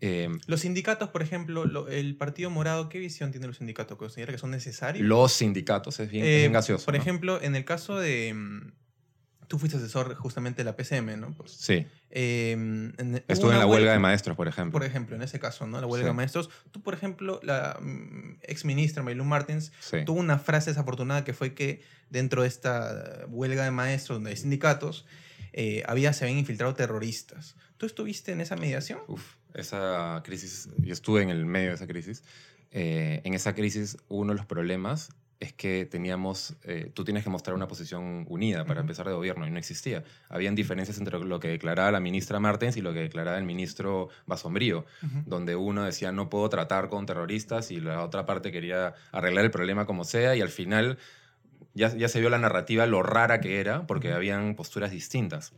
[0.00, 3.98] Eh, Los sindicatos, por ejemplo, lo- el Partido Morado, ¿qué visión tienen los sindicatos?
[3.98, 5.06] ¿Considera que son necesarios?
[5.06, 6.84] los sindicatos, es bien, es Eh, bien gaseoso.
[6.84, 7.00] Por ¿no?
[7.00, 8.32] ejemplo, en el caso de...
[8.34, 8.72] mm,
[9.48, 11.32] Tú fuiste asesor justamente de la PCM, ¿no?
[11.32, 14.72] Pues, Sí, eh, en- estuve en la huelga de maestros, por ejemplo.
[14.72, 15.80] Por ejemplo, en ese caso, ¿no?
[15.80, 16.10] La huelga Sí.
[16.10, 16.50] de maestros.
[16.70, 20.04] Tú, por ejemplo, la mm, ex ministra Maylou Martins Sí.
[20.04, 21.80] tuvo una frase desafortunada que fue que
[22.10, 25.06] dentro de esta huelga de maestros, donde hay sindicatos,
[25.52, 27.56] eh, había, se habían infiltrado terroristas.
[27.76, 29.00] ¿Tú estuviste en esa mediación?
[29.08, 32.22] Uf, esa crisis, yo estuve en el medio de esa crisis.
[32.70, 37.30] Eh, en esa crisis, uno de los problemas es que teníamos, eh, tú tienes que
[37.30, 40.02] mostrar una posición unida para empezar de gobierno y no existía.
[40.28, 44.08] Habían diferencias entre lo que declaraba la ministra Martens y lo que declaraba el ministro
[44.26, 45.22] Basombrío, Ujú.
[45.26, 49.52] donde uno decía no puedo tratar con terroristas y la otra parte quería arreglar el
[49.52, 50.98] problema como sea y al final
[51.74, 55.52] ya, ya se vio la narrativa lo rara que era porque habían posturas distintas.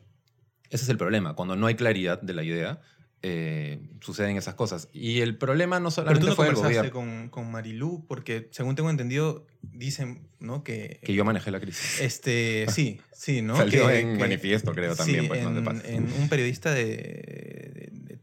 [0.71, 2.81] Ese es el problema, cuando no hay claridad de la idea.
[3.23, 4.89] eh, suceden esas cosas.
[4.95, 8.07] Y el problema no Pero solamente tú no fue el conversaste gobierno, con, con Marilú,
[8.09, 10.65] porque según tengo entendido, dicen, ¿no?
[10.65, 12.01] Que, que yo manejé la crisis.
[12.01, 13.57] Este, sí, sí, ¿no?
[13.59, 15.21] Salió Que- en que- manifiesto, creo, también.
[15.25, 15.51] sí, pues, ¿no?
[15.59, 15.83] En, paso.
[15.85, 17.80] en un periodista de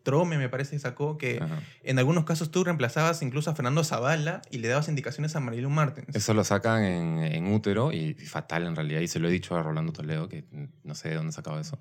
[0.07, 1.59] Trome, me parece, sacó que Ajá.
[1.83, 5.69] en algunos casos tú reemplazabas incluso a Fernando Zavala y le dabas indicaciones a Marilu
[5.69, 6.15] Martens.
[6.15, 9.01] Eso lo sacan en, en útero y fatal en realidad.
[9.01, 10.45] Y se lo he dicho a Rolando Toledo, que
[10.85, 11.77] no sé de dónde sacaba eso.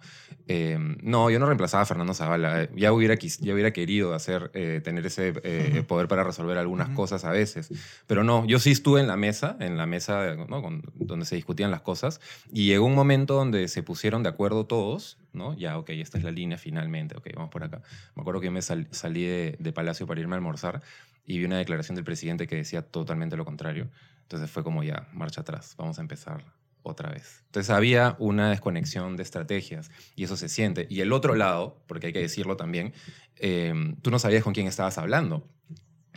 [0.48, 2.64] Eh, no, yo no reemplazaba a Fernando Zavala.
[2.64, 5.86] Eh, Ya hubiera, ya hubiera querido hacer, eh, tener ese eh, Ujú.
[5.86, 6.96] poder para resolver algunas Ujú.
[6.96, 7.68] cosas a veces.
[8.08, 10.62] Pero no, yo sí estuve en la mesa, en la mesa ¿no?
[10.62, 12.20] Con- donde se discutían las cosas.
[12.52, 15.54] Y llegó un momento donde se pusieron de acuerdo todos, ¿no?
[15.56, 17.82] Ya, ok, esta es la línea finalmente, ok, vamos por acá.
[18.14, 20.82] Me acuerdo que me sal- salí de, de Palacio para irme a almorzar
[21.24, 23.90] y vi una declaración del presidente que decía totalmente lo contrario.
[24.22, 26.44] Entonces fue como ya, marcha atrás, vamos a empezar
[26.82, 27.42] otra vez.
[27.46, 30.86] Entonces había una desconexión de estrategias y eso se siente.
[30.90, 32.92] Y el otro lado, porque hay que decirlo también,
[33.36, 35.48] eh, tú no sabías con quién estabas hablando.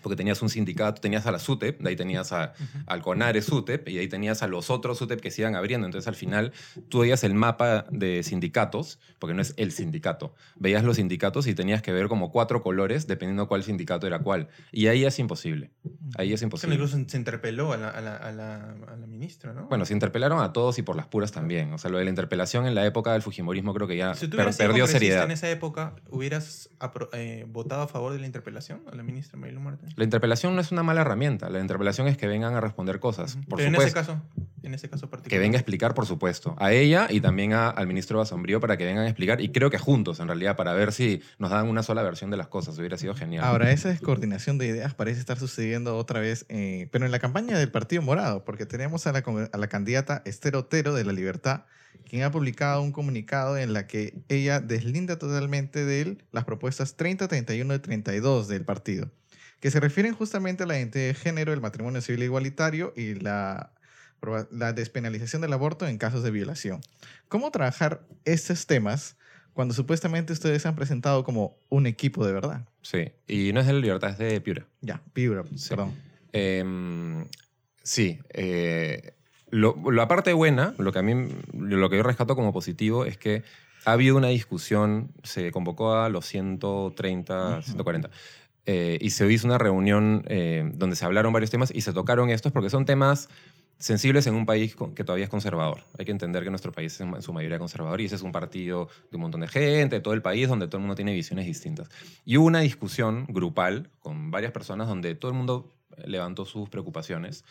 [0.01, 2.83] Porque tenías un sindicato, tenías a la SUTEP, de ahí tenías a, Ujú.
[2.88, 5.85] al CONARE SUTEP y ahí tenías a los otros SUTEP que se iban abriendo.
[5.85, 6.51] Entonces al final
[6.89, 11.53] tú veías el mapa de sindicatos, porque no es el sindicato, veías los sindicatos y
[11.55, 14.47] tenías que ver como cuatro colores dependiendo cuál sindicato era cuál.
[14.71, 15.71] Y ahí es imposible.
[16.17, 16.75] Ahí es imposible.
[16.75, 18.55] incluso se interpeló a la, a la, a la,
[18.88, 19.67] a la ministra, ¿no?
[19.67, 21.73] Bueno, se interpelaron a todos y por las puras también.
[21.73, 24.27] O sea, lo de la interpelación en la época del Fujimorismo creo que ya si
[24.27, 25.23] tú per- perdió seriedad.
[25.25, 26.69] en esa época, ¿hubieras
[27.13, 29.88] eh, votado a favor de la interpelación a la ministra Marilu Martens?
[29.95, 31.49] La interpelación no es una mala herramienta.
[31.49, 33.38] La interpelación es que vengan a responder cosas.
[33.47, 34.13] Por Pero en ese supuesto.
[34.13, 34.21] caso,
[34.63, 35.30] en ese caso particular.
[35.30, 36.56] Que venga a explicar, por supuesto.
[36.60, 39.41] A ella y también a- al ministro Basombrío para que vengan a explicar.
[39.41, 42.38] Y creo que juntos, en realidad, para ver si nos dan una sola versión de
[42.38, 42.78] las cosas.
[42.78, 43.43] Hubiera sido genial.
[43.43, 47.58] Ahora, esa descoordinación de ideas parece estar sucediendo otra vez, eh, pero en la campaña
[47.58, 51.13] del Partido Morado, porque tenemos a la, con- a la candidata Esther Otero de La
[51.13, 51.63] Libertad,
[52.08, 56.95] quien ha publicado un comunicado en la que ella deslinda totalmente de él las propuestas
[56.95, 59.10] 30, 31 y 32 del partido,
[59.60, 63.72] que se refieren justamente a la identidad de género, el matrimonio civil igualitario y la,
[64.76, 66.82] despenalización del aborto en casos de violación.
[67.30, 69.15] ¿Cómo trabajar estos temas
[69.54, 72.65] cuando supuestamente ustedes se han presentado como un equipo de verdad?
[72.82, 73.12] Sí.
[73.28, 74.65] Y no es de la libertad, es de Piura.
[74.82, 75.69] Ya, Piura, Sí.
[75.69, 75.93] perdón.
[76.34, 77.26] Em,
[77.84, 78.19] sí.
[78.30, 79.13] eh,
[79.50, 83.17] lo- la parte buena, lo que a mí, lo que yo rescato como positivo es
[83.17, 83.43] que
[83.86, 87.62] ha habido una discusión, se convocó a los 130, Ujú.
[87.63, 88.10] 140,
[88.71, 92.29] eh, y se hizo una reunión eh, donde se hablaron varios temas y se tocaron
[92.29, 93.27] estos porque son temas
[93.79, 95.86] sensibles en un país que todavía es conservador.
[95.97, 98.32] Hay que entender que nuestro país es en su mayoría conservador y ese es un
[98.32, 101.15] partido de un montón de gente, de todo el país, donde todo el mundo tiene
[101.15, 101.89] visiones distintas.
[102.25, 105.73] Y hubo una discusión grupal con varias personas donde todo el mundo
[106.05, 107.45] levantó sus preocupaciones.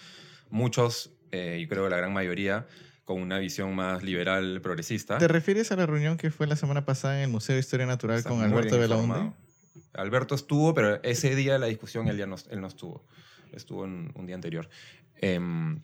[0.51, 2.69] Muchos, eh, yo creo que la gran mayoría,
[3.05, 5.19] con una visión más liberal, progresista.
[5.19, 7.87] ¿Te refieres a la reunión que fue la semana pasada en el Museo de Historia
[7.87, 9.33] Natural Está con Alberto Belaunde?
[9.95, 13.05] Alberto estuvo, pero ese día de la discusión él, ya no, él no estuvo.
[13.53, 14.69] Estuvo en un día anterior.
[15.21, 15.81] Em,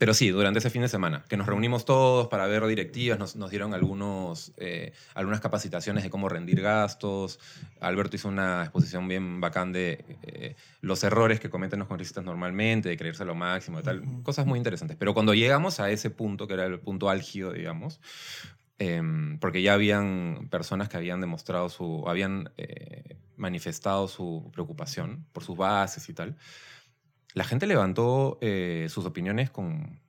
[0.00, 3.36] pero sí, durante ese fin de semana, que nos reunimos todos para ver directivas, nos,
[3.36, 7.38] nos dieron algunos, eh, algunas capacitaciones de cómo rendir gastos.
[7.80, 12.88] Alberto hizo una exposición bien bacán de eh, los errores que cometen los congresistas normalmente,
[12.88, 14.02] de creerse lo máximo y tal.
[14.22, 14.96] Cosas muy interesantes.
[14.96, 18.00] Pero cuando llegamos a ese punto, que era el punto álgido, digamos,
[18.80, 25.44] em, porque ya habían personas que habían demostrado su, habían eh, manifestado su preocupación por
[25.44, 26.36] sus bases y tal.
[27.34, 30.00] La gente levantó eh, sus opiniones con,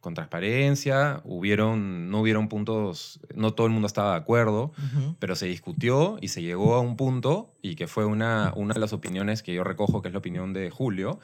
[0.00, 5.16] con transparencia, hubieron, no hubieron puntos, no todo el mundo estaba de acuerdo, Ujú.
[5.20, 8.80] pero se discutió y se llegó a un punto y que fue una, una de
[8.80, 11.20] las opiniones que yo recojo, que es la opinión de Julio,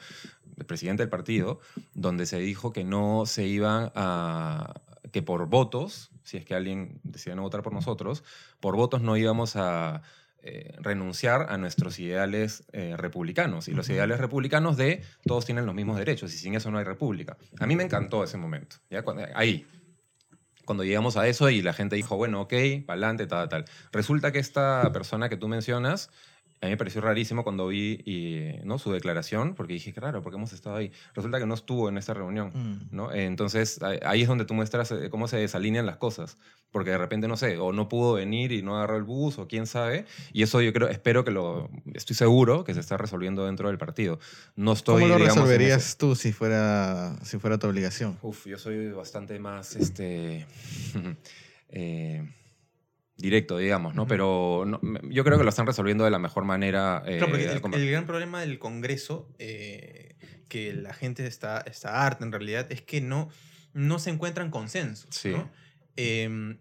[0.57, 1.59] el presidente del partido,
[1.93, 4.81] donde se dijo que no se iban a,
[5.11, 8.23] que por votos, si es que alguien decía no votar por nosotros,
[8.59, 10.01] por votos no íbamos a
[10.47, 13.67] eh, renunciar a nuestros ideales eh, republicanos.
[13.67, 16.83] Y los ideales republicanos de todos tienen los mismos derechos y sin eso no hay
[16.83, 17.37] república.
[17.59, 18.75] A mí me encantó ese momento.
[18.89, 19.01] ¿ya?
[19.01, 19.65] Cuando- ahí,
[20.65, 22.53] cuando llegamos a eso y la gente dijo, bueno, ok,
[22.85, 23.65] para adelante, tal, tal.
[23.91, 26.09] Resulta que esta persona que tú mencionas
[26.61, 28.79] A mí me pareció rarísimo cuando vi y, ¿no?
[28.79, 30.91] su declaración, porque dije, raro, porque hemos estado ahí.
[31.13, 32.51] Resulta que no estuvo en esta reunión.
[32.55, 32.95] Mm.
[32.95, 33.11] ¿no?
[33.13, 36.37] Entonces, ahí- es donde tú muestras eh, cómo se desalinean las cosas.
[36.71, 39.47] Porque de repente, no sé, o no pudo venir y no agarró el bus, o
[39.47, 40.05] quién sabe.
[40.33, 43.77] Y eso yo creo, espero que lo, estoy seguro que se está resolviendo dentro del
[43.77, 44.19] partido.
[44.55, 48.17] No estoy, ¿Cómo lo digamos, resolverías tú si fuera, si fuera tu obligación?
[48.21, 50.45] Uf, yo soy bastante más este
[51.69, 52.27] eh,
[53.17, 54.07] directo, digamos, ¿no?
[54.07, 57.01] Pero no- yo creo que lo están resolviendo de la mejor manera.
[57.05, 60.15] eh, Claro, porque el, gran problema del Congreso, eh,
[60.49, 63.29] que la gente está, está harta en realidad, es que no,
[63.73, 65.15] no se encuentran consensos.
[65.15, 65.29] Sí.
[65.29, 65.49] ¿no?
[65.95, 66.57] Em,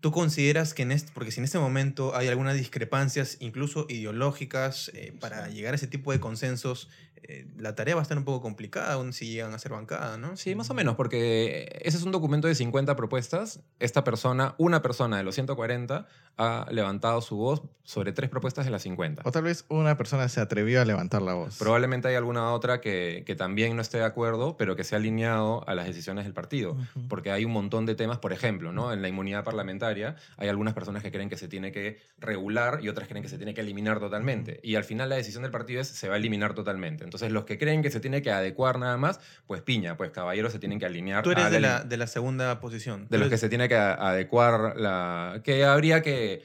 [0.00, 4.90] ¿Tú consideras que en este, porque si en este momento hay algunas discrepancias, incluso ideológicas,
[4.94, 6.88] eh, para llegar a ese tipo de consensos,
[7.22, 10.16] eh, la tarea va a estar un poco complicada aún si llegan a ser bancada,
[10.18, 10.36] ¿no?
[10.36, 13.60] Sí, más o menos, porque ese es un documento de 50 propuestas.
[13.78, 16.06] Esta persona, una persona de los 140,
[16.38, 19.22] ha levantado su voz sobre tres propuestas de las 50.
[19.24, 21.58] O tal vez una persona se atrevió a levantar la voz.
[21.58, 24.98] Probablemente hay alguna otra que, que también no esté de acuerdo, pero que se ha
[24.98, 26.76] alineado a las decisiones del partido.
[27.08, 28.92] Porque hay un montón de temas, por ejemplo, ¿no?
[28.92, 32.88] en la inmunidad parlamentaria hay algunas personas que creen que se tiene que regular y
[32.88, 34.60] otras creen que se tiene que eliminar totalmente.
[34.62, 37.04] Y al final la decisión del partido es se va a eliminar totalmente.
[37.12, 40.52] Entonces los que creen que se tiene que adecuar nada más, pues piña, pues caballeros
[40.52, 41.22] se tienen que alinear.
[41.22, 43.06] Tú eres a de la- de segunda posición.
[43.10, 45.40] de los que se tiene que adecuar la...
[45.44, 46.42] Que habría que...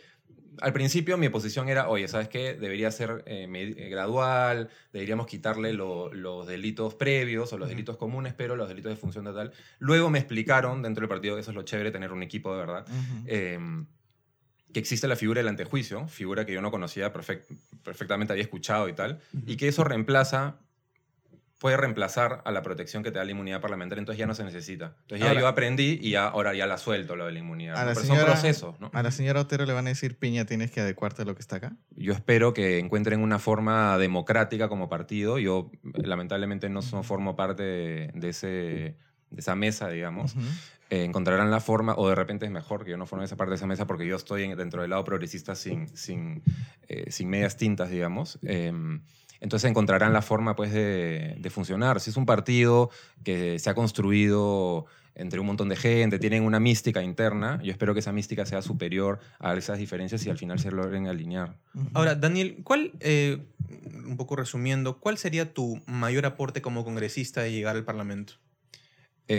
[0.59, 2.55] Al principio mi posición era, oye, ¿sabes qué?
[2.55, 8.33] Debería ser eh, eh, gradual, deberíamos quitarle lo- los delitos previos o los delitos comunes,
[8.33, 9.51] pero los delitos de función total.
[9.77, 12.85] Luego me explicaron dentro del partido, eso es lo chévere, tener un equipo de verdad,
[13.27, 13.59] eh,
[14.73, 17.45] que existe la figura del antejuicio, figura que yo no conocía, perfec-
[17.83, 20.57] perfectamente había escuchado y tal, y que eso reemplaza,
[21.59, 24.43] puede reemplazar a la protección que te da la inmunidad parlamentaria, entonces ya no se
[24.43, 24.93] necesita.
[25.01, 27.77] Entonces ya Ahora- yo aprendí y ya, ahora ya la suelto, lo de la inmunidad.
[27.77, 28.91] A la señora- son procesos, ¿no?
[28.93, 31.41] A la señora Otero le van a decir, piña, tienes que adecuarte a lo que
[31.41, 31.75] está acá.
[31.95, 35.39] Yo espero que encuentren una forma democrática como partido.
[35.39, 38.95] Yo lamentablemente no formo parte de, de ese, de
[39.39, 40.35] esa mesa, digamos.
[40.35, 40.45] Ujú.
[40.89, 43.49] Eh, encontrarán la forma, o de repente es mejor que yo no forme esa parte
[43.51, 46.41] de esa mesa porque yo estoy en- dentro del lado progresista sin, sin,
[46.87, 48.39] eh, sin medias tintas, digamos.
[48.43, 49.01] Em,
[49.41, 51.99] entonces encontrarán la forma pues, de, de funcionar.
[51.99, 52.89] Si es un partido
[53.23, 57.93] que se ha construido entre un montón de gente, tienen una mística interna, yo espero
[57.93, 61.55] que esa mística sea superior a esas diferencias y al final se logren alinear.
[61.93, 63.39] Ahora, Daniel, ¿cuál, eh,
[64.05, 68.33] un poco resumiendo, cuál sería tu mayor aporte como congresista de llegar al Parlamento?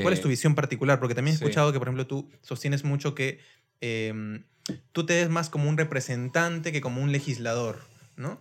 [0.03, 0.99] ¿Cuál es tu Eh, visión particular?
[1.01, 1.45] Porque también he sí.
[1.45, 3.39] escuchado que, por ejemplo, tú sostienes mucho que
[3.81, 4.43] eh,
[4.93, 7.79] tú te ves más como un representante que como un legislador,
[8.17, 8.41] ¿no?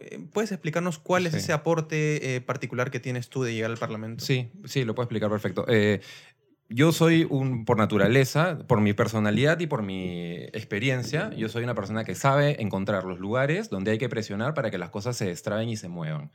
[0.00, 1.38] Eh, ¿Puedes explicarnos cuál es Sí.
[1.38, 4.24] ese aporte eh, particular que tienes tú de llegar al Parlamento?
[4.24, 5.64] Sí, sí, lo puedo explicar perfecto.
[5.68, 6.00] Eh,
[6.68, 11.74] yo soy un, por naturaleza, por mi personalidad y por mi experiencia, yo soy una
[11.76, 15.26] persona que sabe encontrar los lugares donde hay que presionar para que las cosas se
[15.26, 16.32] destraben y se muevan.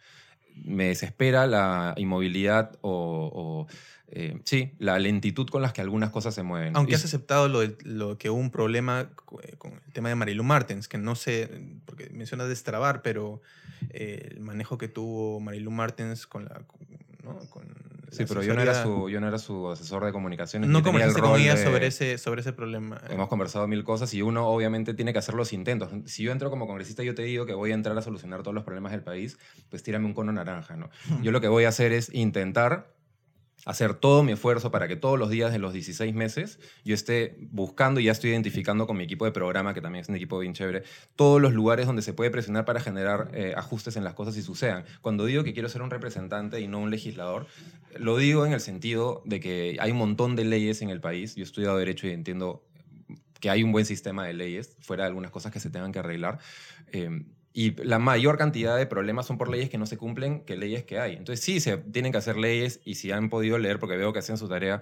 [0.56, 3.68] Me desespera la inmovilidad o, o,
[4.12, 6.76] eh, sí, la lentitud con las que algunas cosas se mueven.
[6.76, 9.10] Aunque Y- has aceptado lo, de- lo que hubo un problema
[9.44, 11.50] eh, con el tema de Marilu Martens, que no sé,
[11.86, 13.42] porque mencionas destrabar, pero
[13.90, 16.56] eh, el manejo que tuvo Marilu Martens con la...
[16.68, 16.82] con-
[17.24, 17.38] ¿no?
[17.50, 17.64] con
[18.12, 20.70] Sí, la pero yo no, era su, yo no era su asesor de comunicaciones.
[20.70, 23.00] No conversaste con ella de- sobre, ese, sobre ese problema.
[23.10, 25.90] Hemos conversado mil cosas y uno obviamente tiene que hacer los intentos.
[26.08, 28.42] Si yo entro como congresista y yo te digo que voy a entrar a solucionar
[28.44, 29.38] todos los problemas del país,
[29.70, 30.90] pues tírame un cono naranja, ¿no?
[31.22, 32.92] Yo lo que voy a hacer es intentar
[33.66, 37.38] hacer todo mi esfuerzo para que todos los días de los 16 meses yo esté
[37.52, 40.40] buscando y ya estoy identificando con mi equipo de programa, que también es un equipo
[40.40, 40.84] bien chévere,
[41.16, 44.42] todos los lugares donde se puede presionar para generar eh, ajustes en las cosas y
[44.42, 44.86] sucedan.
[45.02, 47.46] Cuando digo que quiero ser un representante y no un legislador,
[47.98, 51.36] lo digo en el sentido de que hay un montón de leyes en el país.
[51.36, 52.64] Yo he estudiado Derecho y entiendo
[53.40, 56.00] que hay un buen sistema de leyes, fuera de algunas cosas que se tengan que
[56.00, 56.40] arreglar.
[56.92, 60.56] Eh, y la mayor cantidad de problemas son por leyes que no se cumplen que
[60.56, 61.14] leyes que hay.
[61.14, 64.20] Entonces sí, se tienen que hacer leyes y si han podido leer, porque veo que
[64.20, 64.82] hacen su tarea,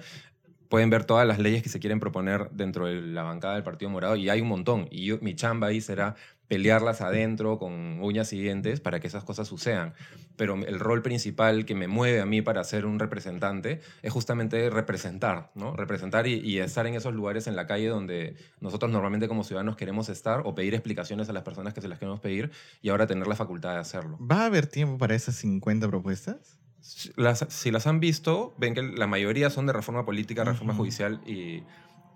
[0.70, 3.90] pueden ver todas las leyes que se quieren proponer dentro de la bancada del Partido
[3.90, 4.88] Morado y hay un montón.
[4.92, 6.16] Y yo, mi chamba ahí será
[6.50, 9.94] pelearlas adentro con uñas y dientes para que esas cosas sucedan.
[10.36, 14.70] Pero el rol principal que me mueve a mí para ser un representante es justamente
[14.70, 15.76] representar, ¿no?
[15.76, 19.78] Representar y, y estar en esos lugares en la calle donde nosotros normalmente como ciudadanos
[19.78, 23.06] queremos estar o pedir explicaciones a las personas que se las queremos pedir y ahora
[23.08, 24.18] tener la facultad de hacerlo.
[24.20, 26.58] ¿Va a haber tiempo para esas 50 propuestas?
[26.82, 30.74] Si las, si las han visto, ven que la mayoría son de reforma política, reforma
[30.74, 30.82] Ujú.
[30.84, 31.68] judicial y,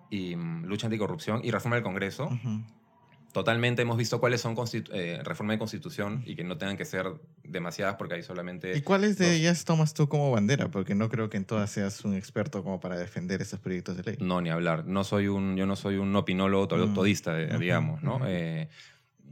[0.10, 2.26] y, mm, lucha anticorrupción y reforma del Congreso.
[2.28, 2.64] Ujú.
[3.34, 4.56] Totalmente hemos visto cuáles son
[4.92, 7.08] eh, reforma de constitución y que no tengan que ser
[7.44, 8.78] demasiadas porque hay solamente...
[8.78, 9.36] ¿Y cuáles de dos.
[9.36, 10.70] ellas tomas tú como bandera?
[10.70, 14.04] Porque no creo que en todas seas un experto como para defender esos proyectos de
[14.04, 14.18] ley.
[14.20, 14.86] No, ni hablar.
[14.86, 16.94] No soy un, yo no soy un opinólogo Mm.
[16.94, 18.22] todista, Ujú, digamos, ¿no?
[18.28, 18.70] Eh,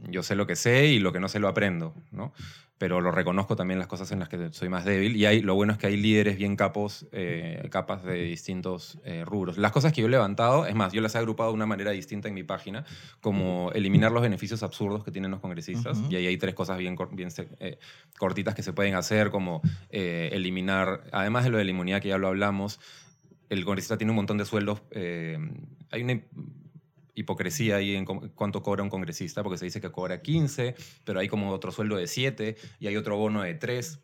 [0.08, 2.32] yo sé lo que sé y lo que no sé lo aprendo, ¿no?
[2.78, 5.14] Pero lo reconozco también las cosas en las que soy más débil.
[5.14, 9.24] Y hay, lo bueno es que hay líderes bien capos, eh, capas de distintos eh,
[9.24, 9.56] rubros.
[9.56, 11.92] Las cosas que yo he levantado, es más, yo las he agrupado de una manera
[11.92, 12.84] distinta en mi página,
[13.20, 16.02] como eliminar los beneficios absurdos que tienen los congresistas.
[16.10, 16.96] Y ahí hay tres cosas bien,
[17.60, 17.78] eh,
[18.18, 22.08] cortitas que se pueden hacer, como eh, eliminar, además de lo de la inmunidad que
[22.08, 22.80] ya lo hablamos,
[23.48, 24.82] el congresista tiene un montón de sueldos.
[24.92, 26.20] hay una
[27.14, 31.28] hipocresía ahí en cuánto cobra un congresista, porque se dice que cobra 15, pero hay
[31.28, 34.00] como otro sueldo de 7 y hay otro bono de 3.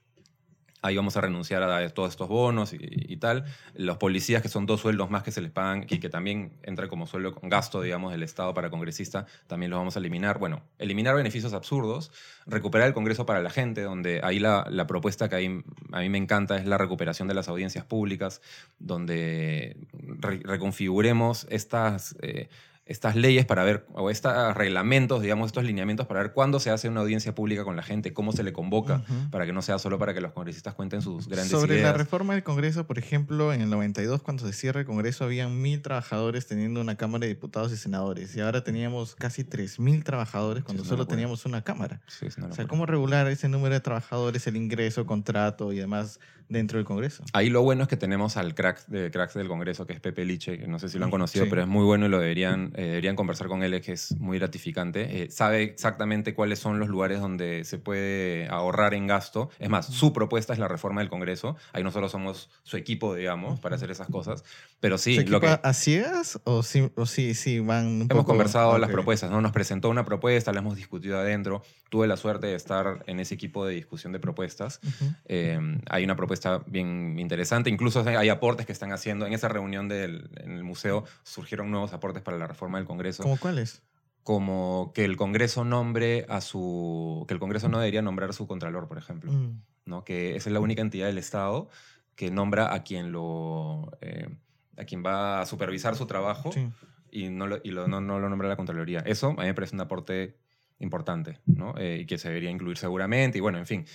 [0.80, 3.44] Ahí vamos a renunciar a todos estos bonos y, tal.
[3.74, 6.86] Los policías, que son dos sueldos más que se les pagan y que también entra
[6.86, 10.38] como sueldo con gasto, digamos, del Estado para congresista, también los vamos a eliminar.
[10.38, 12.12] Bueno, eliminar beneficios absurdos,
[12.46, 16.18] recuperar el Congreso para la gente, donde ahí la, propuesta que ahí a mí me
[16.18, 18.40] encanta es la recuperación de las audiencias públicas,
[18.78, 22.14] donde re- reconfiguremos estas...
[22.22, 22.48] eh,
[22.88, 26.88] estas leyes para ver, o estos reglamentos, digamos, estos lineamientos para ver cuándo se hace
[26.88, 29.98] una audiencia pública con la gente, cómo se le convoca, para que no sea solo
[29.98, 33.60] para que los congresistas cuenten sus grandes Sobre la reforma del Congreso, por ejemplo, en
[33.60, 37.72] el 92, cuando se cierra el Congreso, habían mil trabajadores teniendo una Cámara de Diputados
[37.72, 38.34] y Senadores.
[38.34, 41.16] Y ahora teníamos casi 3.000 trabajadores cuando solo locura.
[41.16, 42.00] teníamos una Cámara.
[42.06, 42.66] Sí, es una O sea.
[42.66, 47.24] ¿cómo regular ese número de trabajadores, el ingreso, contrato y demás dentro del Congreso?
[47.32, 50.24] Ahí lo bueno es que tenemos al crack de cracks del Congreso, que es Pepe
[50.24, 51.50] Liche, que no sé si lo han conocido, sí.
[51.50, 54.16] pero es muy bueno y lo deberían, eh, deberían conversar con él, es que es
[54.20, 55.22] muy gratificante.
[55.24, 59.50] Eh, sabe exactamente cuáles son los lugares donde se puede ahorrar en gasto.
[59.58, 61.56] Es más, su propuesta es la reforma del Congreso.
[61.72, 64.44] Ahí nosotros somos su equipo, digamos, para hacer esas cosas.
[64.78, 65.58] Pero sí, ¿Se lo que...
[65.60, 68.94] a ciegas o sí, o sí, sí van un Hemos poco- conversado las Ok.
[68.94, 69.40] propuestas, ¿no?
[69.40, 71.62] Nos presentó una propuesta, la hemos discutido adentro.
[71.88, 74.78] Tuve la suerte de estar en ese equipo de discusión de propuestas.
[74.86, 75.10] Ujú.
[75.24, 75.58] Eh,
[75.90, 77.70] hay una propuesta bien interesante.
[77.70, 79.26] Incluso hay aportes que están haciendo.
[79.26, 83.22] En esa reunión del, en el museo surgieron nuevos aportes para la reforma del Congreso.
[83.22, 83.82] ¿Cómo cuáles?
[84.22, 87.24] Como que el Congreso nombre a su.
[87.26, 89.32] que el Congreso no debería nombrar a su contralor, por ejemplo.
[89.32, 89.62] Mm.
[89.86, 90.04] ¿no?
[90.04, 91.70] Que esa es la única entidad del Estado
[92.14, 93.90] que nombra a quien lo.
[94.02, 94.28] eh,
[94.76, 96.68] a quien va a supervisar su trabajo Sí.
[97.10, 99.00] y, no lo, y lo- no, no lo nombra la Contraloría.
[99.00, 100.36] Eso a mí me parece un aporte
[100.78, 101.74] importante, ¿no?
[101.78, 103.86] Eh, y que se debería incluir seguramente, y bueno, en fin.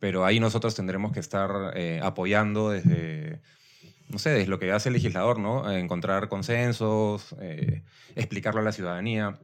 [0.00, 3.40] Pero ahí nosotros tendremos que estar eh, apoyando desde,
[4.14, 5.68] no sé, desde lo que hace el legislador, ¿no?
[5.68, 7.82] Eh, encontrar consensos, eh,
[8.14, 9.40] explicarlo a la ciudadanía.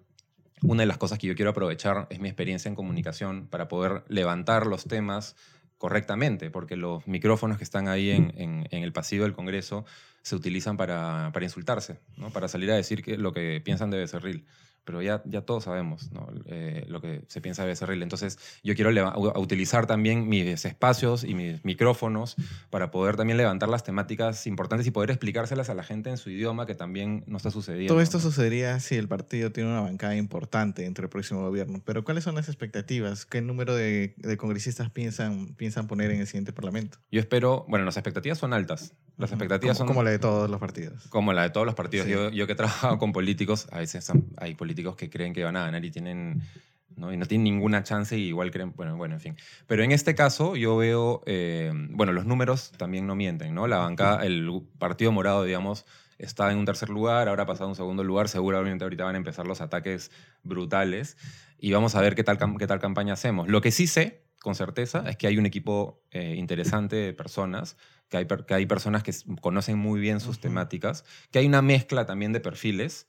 [0.63, 4.05] Una de las cosas que yo quiero aprovechar es mi experiencia en comunicación para poder
[4.07, 5.35] levantar los temas
[5.77, 9.85] correctamente, porque los micrófonos que están ahí en, el pasillo del Congreso
[10.23, 12.31] se utilizan para, para insultarse, ¿no?
[12.31, 14.47] para salir a decir que lo que piensan de Becerril.
[14.91, 16.27] Pero ya, ya todos sabemos ¿no?
[16.47, 18.03] Eh, lo que se piensa de Becerril.
[18.03, 18.91] Entonces, yo quiero
[19.37, 22.35] utilizar también mis espacios y mis micrófonos
[22.71, 26.29] para poder también levantar las temáticas importantes y poder explicárselas a la gente en su
[26.29, 27.95] idioma que también no está sucediendo.
[27.95, 28.25] Todo esto ¿no?
[28.25, 31.81] sucedería si el partido tiene una bancada importante entre el próximo gobierno.
[31.85, 33.27] Pero ¿cuáles son las expectativas?
[33.27, 36.99] ¿Qué número de, de congresistas piensan, piensan poner en el siguiente parlamento?
[37.13, 38.93] Yo espero, bueno, las expectativas son altas.
[39.21, 41.07] Las expectativas como, son como la de todos los partidos.
[41.11, 42.07] Como la de todos los partidos.
[42.07, 42.13] Sí.
[42.13, 45.57] Yo, yo que he trabajado con políticos, a veces hay políticos que creen que van
[45.57, 46.43] a ganar y tienen...
[46.97, 47.13] ¿no?
[47.13, 49.37] Y no tienen ninguna chance y igual creen, bueno, bueno, en fin.
[49.67, 53.69] Pero en este caso yo veo, eh, bueno, los números también no mienten, ¿no?
[53.69, 55.87] La bancada, el Partido Morado, digamos,
[56.19, 59.15] está en un tercer lugar, ahora ha pasado a un segundo lugar, seguramente ahorita van
[59.15, 60.11] a empezar los ataques
[60.43, 61.17] brutales
[61.59, 63.49] y vamos a ver qué tal, qué tal campaña hacemos.
[63.49, 67.77] Lo que sí sé, con certeza, es que hay un equipo eh, interesante de personas,
[68.09, 70.43] que hay, que hay personas que conocen muy bien sus Ujú.
[70.43, 73.07] temáticas, que hay una mezcla también de perfiles,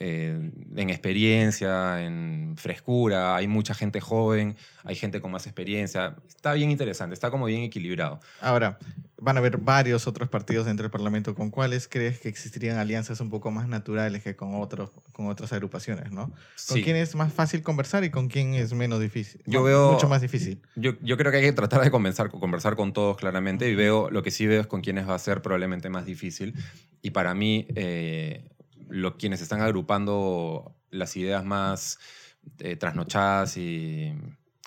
[0.00, 6.52] eh, en experiencia, en frescura, hay mucha gente joven, hay gente con más experiencia, está
[6.54, 8.20] bien interesante, está como bien equilibrado.
[8.40, 8.78] Ahora,
[9.20, 11.34] van a haber varios otros partidos dentro del Parlamento.
[11.34, 15.52] ¿Con cuáles crees que existirían alianzas un poco más naturales que con, otros, con otras
[15.52, 16.12] agrupaciones?
[16.12, 16.28] ¿no?
[16.28, 16.82] ¿Con Sí.
[16.84, 19.42] quién es más fácil conversar y con quién es menos difícil?
[19.46, 20.62] Yo veo- Mucho más difícil.
[20.76, 24.08] Yo, yo creo que hay que tratar de conversar, conversar con todos claramente y veo,
[24.10, 26.54] lo que sí veo es con quienes va a ser probablemente más difícil.
[27.02, 28.48] Y para mí, eh,
[28.88, 31.98] lo, quienes están agrupando las ideas más
[32.60, 34.14] eh, trasnochadas y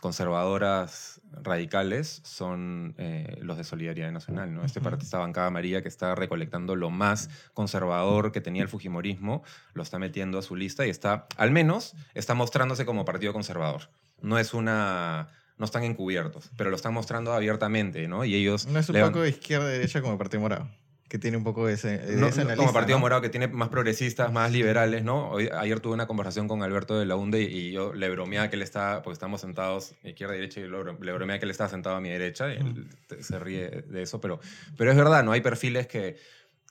[0.02, 4.54] conservadoras radicales son eh, los de Solidaridad Nacional.
[4.54, 4.66] ¿no?
[4.66, 9.44] Este partido, esta bancada amarilla que está recolectando lo más conservador que tenía el Fujimorismo,
[9.74, 13.90] lo está metiendo a su lista y está, al menos, está mostrándose como partido conservador.
[14.22, 15.30] No es una...
[15.58, 18.26] No están encubiertos, pero lo están mostrando abiertamente, ¿no?
[18.26, 18.66] Y ellos...
[18.66, 20.68] No es un poco de izquierda-derecha como el Partido Morado,
[21.12, 23.02] que tiene un poco ese, no, como Partido ¿no?
[23.02, 25.30] Morado que tiene más progresistas, más liberales, ¿no?
[25.30, 28.56] Hoy, ayer tuve una conversación con Alberto de la UNDE y yo le bromeaba que
[28.56, 31.70] él está, porque estamos sentados izquierda y derecha, y lo le bromeaba que él estaba
[31.70, 32.88] sentado a mi derecha, y él
[33.20, 34.40] se ríe de eso, pero,
[34.78, 35.34] pero es verdad, ¿no?
[35.34, 36.16] Hay perfiles que,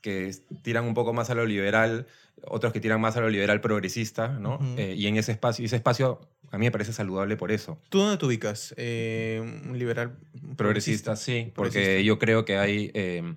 [0.01, 2.07] que tiran un poco más a lo liberal,
[2.45, 4.59] otros que tiran más a lo liberal progresista, ¿no?
[4.79, 6.19] Eh, y en ese espacio, ese espacio
[6.51, 7.79] a mí me parece saludable por eso.
[7.91, 8.73] ¿Tú dónde te ubicas?
[8.79, 10.17] Eh, ¿Un liberal
[10.57, 13.35] Progresista, sí, porque yo creo que hay eh,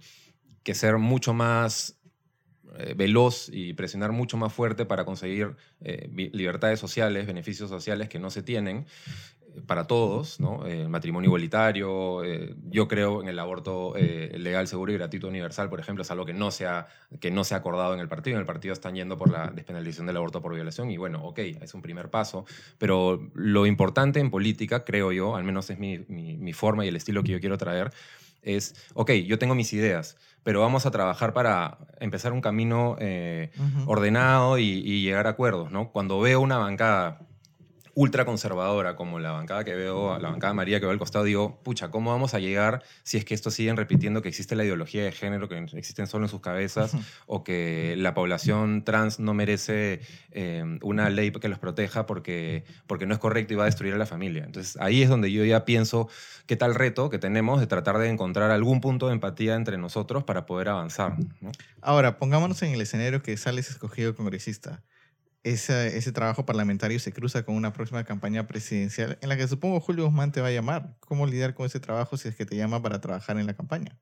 [0.64, 2.00] que ser mucho más
[2.78, 8.20] eh, veloz y presionar mucho más fuerte para conseguir eh, libertades sociales, beneficios sociales que
[8.20, 8.86] no se tienen
[9.56, 10.66] eh, para todos, ¿no?
[10.66, 12.24] El matrimonio igualitario,
[12.72, 16.34] yo creo en el aborto legal, seguro y gratuito universal, por ejemplo, es algo que
[16.34, 16.88] no, se ha,
[17.20, 18.38] que no se ha acordado en el partido.
[18.38, 21.40] En el partido están yendo por la despenalización del aborto por violación y bueno, ok,
[21.40, 22.46] es un primer paso,
[22.80, 26.88] pero lo importante en política, creo yo, al menos es mi, mi- mi forma y
[26.88, 27.92] el estilo que yo quiero traer,
[28.42, 33.52] es, ok, yo tengo mis ideas, pero vamos a trabajar para empezar un camino eh,
[33.86, 35.92] ordenado y, y llegar a acuerdos, ¿no?
[35.92, 37.20] Cuando veo una bancada
[37.96, 41.60] ultra conservadora como la bancada que veo, la bancada María que veo al costado, digo,
[41.64, 45.04] pucha, ¿cómo vamos a llegar si es que estos siguen repitiendo que existe la ideología
[45.04, 46.96] de género, que existen solo en sus cabezas,
[47.28, 53.06] o que la población trans no merece eh, una ley que los proteja porque, porque
[53.06, 54.44] no es correcto y va a destruir a la familia?
[54.44, 56.10] Entonces ahí es donde yo ya pienso
[56.48, 60.24] qué tal reto que tenemos de tratar de encontrar algún punto de empatía entre nosotros
[60.24, 61.18] para poder avanzar.
[61.42, 61.52] ¿no?
[61.82, 64.82] Ahora, pongámonos en el escenario que sales escogido congresista.
[65.44, 69.82] Ese, ese trabajo parlamentario se cruza con una próxima campaña presidencial en la que supongo
[69.82, 70.96] Julio Guzmán te va a llamar.
[71.02, 73.98] ¿Cómo lidiar con ese trabajo si es que te llama para trabajar en la campaña?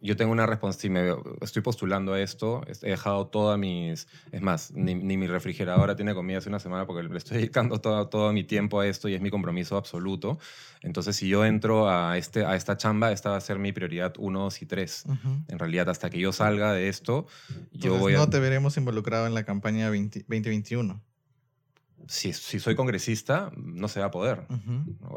[0.00, 4.42] Yo tengo una responsabilidad, si me estoy postulando a esto, he dejado todas mis, es
[4.42, 8.08] más, ni, ni mi refrigeradora tiene comida hace una semana porque le estoy dedicando todo,
[8.08, 10.38] todo mi tiempo a esto y es mi compromiso absoluto.
[10.82, 14.14] Entonces, si yo entro a, este, a esta chamba, esta va a ser mi prioridad
[14.18, 15.04] 1, 2 y 3.
[15.06, 15.44] Ujú.
[15.48, 18.18] En realidad, hasta que yo salga de esto, yo Entonces, voy a...
[18.18, 21.02] no te veremos involucrado en la campaña 20 2021.
[22.08, 24.42] Si, si soy congresista, no se va a poder.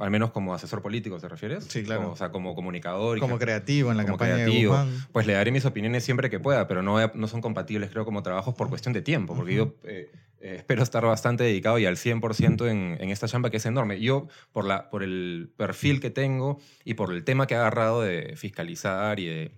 [0.02, 1.66] Al menos como asesor político, ¿te refieres?
[1.66, 2.02] Sí, claro.
[2.02, 3.18] Como- o sea, como comunicador.
[3.18, 4.74] y Como creativo en la como campaña creativo.
[4.76, 5.08] de Guzmán.
[5.12, 8.24] Pues le daré mis opiniones siempre que pueda, pero no, no son compatibles, creo, como
[8.24, 10.12] trabajos por cuestión de tiempo, porque yo eh,
[10.42, 14.00] eh, espero estar bastante dedicado y al 100% en, en esta chamba que es enorme.
[14.00, 18.02] Yo, por, la, por el perfil que tengo y por el tema que he agarrado
[18.02, 19.52] de fiscalizar y de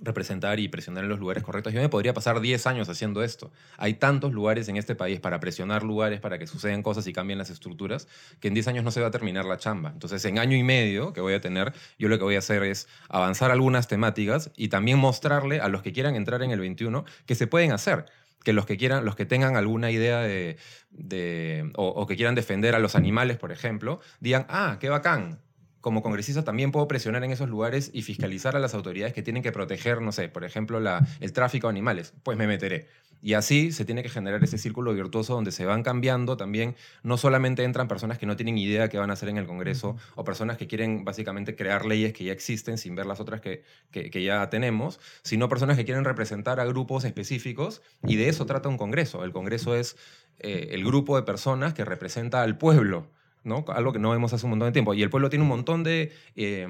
[0.00, 3.50] representar y presionar en los lugares correctos, yo me podría pasar 10 años haciendo esto.
[3.78, 7.38] Hay tantos lugares en este país para presionar lugares, para que sucedan cosas y cambien
[7.38, 8.08] las estructuras,
[8.40, 9.90] que en 10 años no se va a terminar la chamba.
[9.90, 12.62] Entonces, en año y medio que voy a tener, yo lo que voy a hacer
[12.62, 17.04] es avanzar algunas temáticas y también mostrarle a los que quieran entrar en el 21
[17.24, 18.06] que se pueden hacer
[18.44, 22.76] que los que quieran, los que tengan alguna idea de, o, o que quieran defender
[22.76, 25.40] a los animales, por ejemplo, digan, ah, qué bacán.
[25.86, 29.44] Como congresista también puedo presionar en esos lugares y fiscalizar a las autoridades que tienen
[29.44, 32.12] que proteger, no sé, por ejemplo, la, el tráfico de animales.
[32.24, 32.88] Pues me meteré.
[33.22, 36.74] Y así se tiene que generar ese círculo virtuoso donde se van cambiando también.
[37.04, 39.96] No solamente entran personas que no tienen idea qué van a hacer en el Congreso
[40.16, 43.62] o personas que quieren básicamente crear leyes que ya existen sin ver las otras que,
[43.92, 48.44] que, que ya tenemos, sino personas que quieren representar a grupos específicos y de eso
[48.44, 49.22] trata un Congreso.
[49.22, 49.96] El Congreso es
[50.40, 53.08] eh, el grupo de personas que representa al pueblo.
[53.46, 53.64] ¿No?
[53.68, 54.92] Algo que no vemos hace un montón de tiempo.
[54.92, 56.68] Y el pueblo tiene un montón de eh,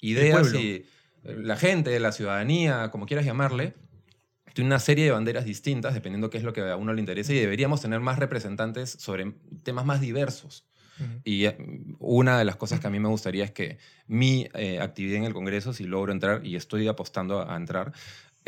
[0.00, 0.86] ideas y
[1.24, 3.74] eh, la gente, la ciudadanía, como quieras llamarle,
[4.54, 7.34] tiene una serie de banderas distintas dependiendo qué es lo que a uno le interesa
[7.34, 10.64] y deberíamos tener más representantes sobre temas más diversos.
[11.24, 11.58] Y eh,
[11.98, 13.76] una de las cosas que a mí me gustaría es que
[14.06, 17.92] mi eh, actividad en el Congreso, si logro entrar, y estoy apostando a, a entrar,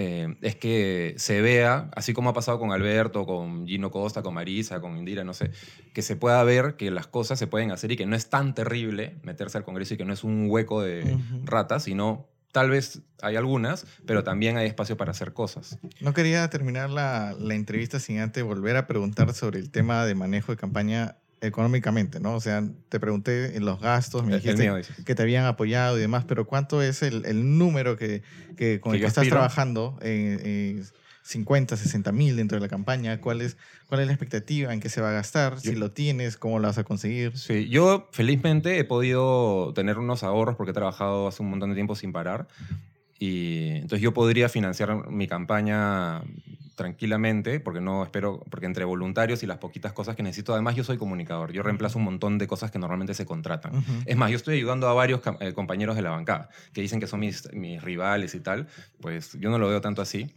[0.00, 4.32] eh, es que se vea, así como ha pasado con Alberto, con Gino Costa, con
[4.32, 5.50] Marisa, con Indira, no sé,
[5.92, 8.54] que se pueda ver que las cosas se pueden hacer y que no es tan
[8.54, 13.02] terrible meterse al Congreso y que no es un hueco de ratas, sino tal vez
[13.22, 15.80] hay algunas, pero también hay espacio para hacer cosas.
[16.00, 20.14] No quería terminar la, la entrevista sin antes volver a preguntar sobre el tema de
[20.14, 22.34] manejo de campaña económicamente, ¿no?
[22.34, 26.00] O sea, te pregunté en los gastos, me dijiste mío, que te habían apoyado y
[26.00, 28.22] demás, pero ¿cuánto es el, el número que,
[28.56, 29.36] que con Que el que estás aspiro.
[29.36, 29.98] trabajando?
[30.02, 30.84] En, en
[31.22, 33.20] 50, 60 mil dentro de la campaña.
[33.20, 34.72] ¿Cuál es, ¿Cuál es la expectativa?
[34.72, 35.60] ¿En qué se va a gastar?
[35.60, 37.36] Si Yo- lo tienes, ¿cómo lo vas a conseguir?
[37.36, 41.74] Sí, yo felizmente he podido tener unos ahorros porque he trabajado hace un montón de
[41.74, 42.48] tiempo sin parar.
[43.18, 46.22] Y entonces yo podría financiar mi campaña
[46.76, 50.84] tranquilamente, porque no espero, porque entre voluntarios y las poquitas cosas que necesito, además yo
[50.84, 53.76] soy comunicador, yo reemplazo un montón de cosas que normalmente se contratan.
[53.76, 53.92] Ujú.
[54.06, 57.08] Es más, yo estoy ayudando a varios eh, compañeros de la bancada que dicen que
[57.08, 58.68] son mis, mis rivales y tal,
[59.00, 60.32] pues yo no lo veo tanto así,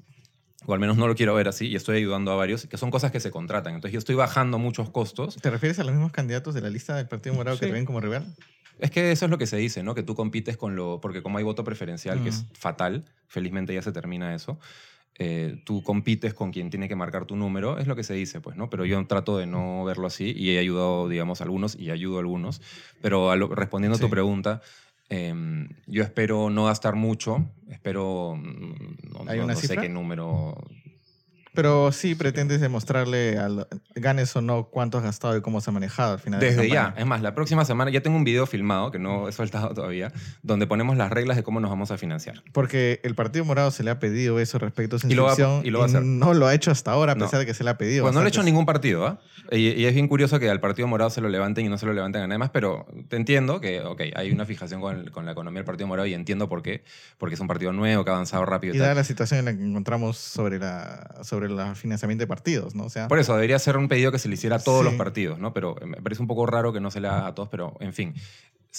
[0.65, 2.89] o al menos no lo quiero ver así, y estoy ayudando a varios, que son
[2.89, 3.75] cosas que se contratan.
[3.75, 6.95] Entonces yo estoy bajando muchos costos ¿Te refieres a los mismos candidatos de la lista
[6.95, 8.35] del Partido Morado que te ven como rival?
[8.79, 9.93] Es que eso es lo que se dice, ¿no?
[9.95, 10.99] Que tú compites con lo...
[11.01, 14.59] Porque como hay voto preferencial, que es fatal, felizmente ya se termina eso,
[15.19, 18.41] eh, tú compites con quien tiene que marcar tu número, es lo que se dice,
[18.41, 18.69] pues, ¿no?
[18.69, 22.17] Pero yo trato de no verlo así y he ayudado, digamos, a algunos y ayudo
[22.17, 22.61] a algunos.
[23.01, 24.61] Pero a lo- respondiendo a tu pregunta,
[25.09, 28.35] em, yo espero no gastar mucho, espero...
[28.35, 30.55] mm, No, ¿Hay no- una no sé qué número...
[31.53, 35.73] Pero sí pretendes demostrarle, al, ganes o no, cuánto has gastado y cómo se ha
[35.73, 36.39] manejado al final.
[36.39, 36.93] de la Desde ya.
[36.97, 40.11] Es más, la próxima semana ya tengo un video filmado que no he soltado todavía,
[40.43, 42.41] donde ponemos las reglas de cómo nos vamos a financiar.
[42.53, 45.29] Porque el Partido Morado se le ha pedido eso respecto a su Y lo va
[45.31, 46.03] inscripción y lo va a hacer.
[46.03, 47.25] no lo ha hecho hasta ahora, a No.
[47.25, 48.03] pesar de que se le ha pedido.
[48.03, 49.19] Pues no lo he hecho ningún partido, ¿ah?
[49.51, 51.85] Y, y es bien curioso que al Partido Morado se lo levanten y no se
[51.85, 55.11] lo levanten a nadie más, pero te entiendo que, ok, hay una fijación con, el-
[55.11, 56.83] con la economía del Partido Morado y entiendo por qué,
[57.17, 58.73] porque es un partido nuevo que ha avanzado rápido.
[58.73, 62.27] y Y dada la situación en la que encontramos sobre la sobre el financiamiento de
[62.27, 62.83] partidos, ¿no?
[62.85, 64.85] O sea, Por eso, debería ser un pedido que se le hiciera a todos Sí.
[64.85, 65.53] los partidos, ¿no?
[65.53, 67.77] Pero eh, me parece un poco raro que no se le haga a todos, pero
[67.79, 68.13] en fin.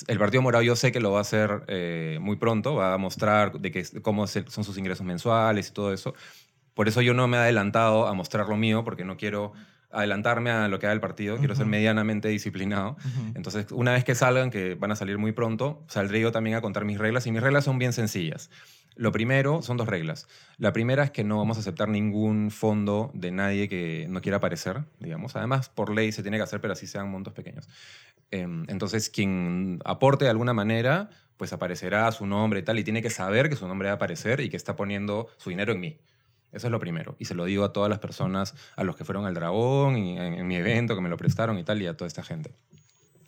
[0.08, 2.98] El Partido Morado yo sé que lo va a hacer eh, muy pronto, va a
[2.98, 6.14] mostrar de que, cómo son sus ingresos mensuales y todo eso.
[6.74, 9.52] Por eso yo no me he adelantado a mostrar lo mío, porque no quiero
[9.90, 12.96] adelantarme a lo que haga el partido, quiero ser medianamente disciplinado.
[13.34, 16.62] Entonces, una vez que salgan, que van a salir muy pronto, saldré yo también a
[16.62, 17.26] contar mis reglas.
[17.26, 18.48] Y mis reglas son bien sencillas.
[18.94, 20.28] Lo primero son dos reglas.
[20.58, 24.36] La primera es que no vamos a aceptar ningún fondo de nadie que no quiera
[24.38, 25.34] aparecer, digamos.
[25.36, 27.68] Además, por ley se tiene que hacer, pero así sean montos pequeños.
[28.30, 33.02] Em, Entonces, quien aporte de alguna manera, pues aparecerá su nombre y tal, y tiene
[33.02, 35.80] que saber que su nombre va a aparecer y que está poniendo su dinero en
[35.80, 35.98] mí.
[36.52, 37.16] Eso es lo primero.
[37.18, 40.34] Y se lo digo a todas las personas, a los que fueron al Dragón, en,
[40.34, 42.54] en mi evento, que me lo prestaron y tal, y a toda esta gente.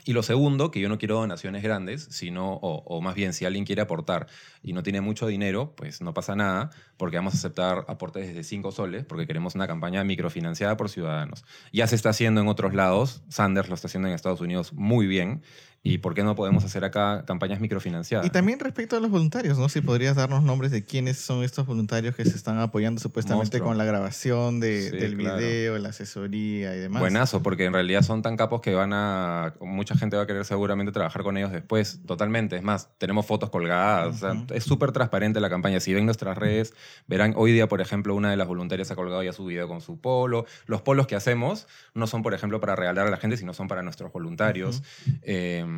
[0.07, 3.64] Y lo segundo, que yo no quiero donaciones grandes, sino, o, más bien, si alguien
[3.64, 4.26] quiere aportar
[4.62, 8.44] y no tiene mucho dinero, pues no pasa nada, porque vamos a aceptar aportes desde
[8.44, 11.44] 5 soles, porque queremos una campaña microfinanciada por ciudadanos.
[11.72, 15.07] Ya se está haciendo en otros lados, Sanders lo está haciendo en Estados Unidos muy
[15.07, 15.42] bien,
[15.87, 18.26] ¿y por qué no podemos hacer acá campañas microfinanciadas?
[18.26, 19.68] Y también respecto a los voluntarios, ¿no?
[19.68, 23.68] Si podrías darnos nombres de quiénes son estos voluntarios que se están apoyando supuestamente Monstruo.
[23.68, 25.37] con la grabación de- Sí, del claro.
[25.39, 27.01] video, la asesoría y demás.
[27.01, 29.55] Buenazo, porque en realidad son tan capos que van a.
[29.61, 32.57] Mucha gente va a querer seguramente trabajar con ellos después, totalmente.
[32.57, 34.16] Es más, tenemos fotos colgadas.
[34.16, 34.55] o sea, Ujú.
[34.55, 35.80] es súper transparente la campaña.
[35.80, 36.72] Si ven nuestras redes,
[37.07, 39.82] verán hoy día, por ejemplo, una de las voluntarias ha colgado ya su video con
[39.82, 40.47] su polo.
[40.66, 43.68] Los polos que hacemos no son, por ejemplo, para regalar a la gente, sino son
[43.68, 44.82] para nuestros voluntarios.
[45.22, 45.74] Em,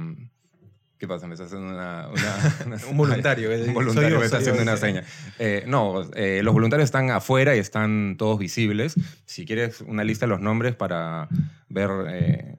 [0.99, 1.26] ¿Qué pasa?
[1.26, 2.09] Me está haciendo una.
[2.09, 3.53] una- una- Un voluntario.
[3.53, 5.05] eh, un soy voluntario yo, me está yo, haciendo una seña.
[5.38, 8.94] Eh, no, eh, los voluntarios están afuera y están todos visibles.
[9.26, 11.28] Si quieres una lista de los nombres para
[11.68, 12.57] ver, eh,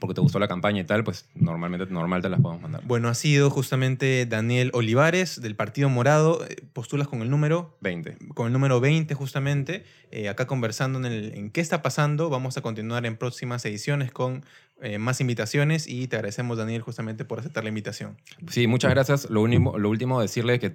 [0.00, 2.82] porque te gustó la campaña y tal, pues normalmente normal te las podemos mandar.
[2.84, 6.44] Bueno, ha sido justamente Daniel Olivares del Partido Morado.
[6.44, 8.16] eh, Postulas con el número 20.
[8.34, 12.30] con el número 20 justamente, eh, acá conversando en, el, en qué está pasando.
[12.30, 14.44] Vamos a continuar en próximas ediciones con
[14.82, 18.16] eh, más invitaciones y te agradecemos Daniel justamente por aceptar la invitación.
[18.50, 19.30] Sí, muchas gracias.
[19.30, 20.74] Lo, único, lo último, decirle que eh,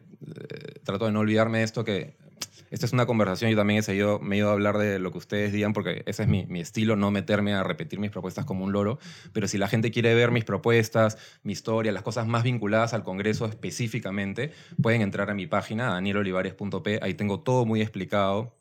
[0.84, 2.16] trato de no olvidarme de esto, que
[2.70, 3.50] esta es una conversación.
[3.52, 6.04] Yo también he seguido, me he ido a hablar de lo que ustedes digan, porque
[6.06, 9.00] ese es mi, mi estilo, no meterme a repetir mis propuestas como un loro.
[9.34, 13.04] Pero si la gente quiere ver mis propuestas, mi historia, las cosas más vinculadas al
[13.04, 14.52] Congreso específicamente,
[14.82, 17.00] pueden entrar a mi página, danielolivares.p.
[17.02, 18.56] Ahí tengo todo muy explicado.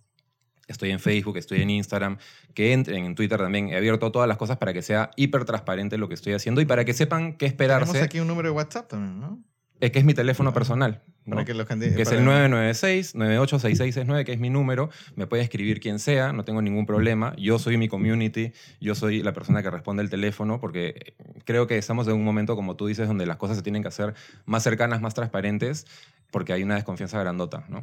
[0.68, 2.18] Estoy en Facebook, estoy en Instagram,
[2.52, 3.70] que entren en Twitter también.
[3.70, 6.66] He abierto todas las cosas para que sea hiper transparente lo que estoy haciendo y
[6.66, 7.92] para que sepan qué esperarse.
[7.92, 9.42] Tenemos aquí un número de WhatsApp también, ¿no?
[9.80, 11.02] Es que es mi teléfono personal.
[11.28, 11.36] ¿No?
[11.36, 14.90] Para que los que es el 996-986669, que es mi número.
[15.14, 17.34] Me puede escribir quien sea, no tengo ningún problema.
[17.36, 21.14] Yo soy mi community, yo soy la persona que responde el teléfono, porque
[21.44, 23.88] creo que estamos en un momento, como tú dices, donde las cosas se tienen que
[23.88, 24.14] hacer
[24.46, 25.86] más cercanas, más transparentes,
[26.30, 27.64] porque hay una desconfianza grandota.
[27.68, 27.80] ¿no?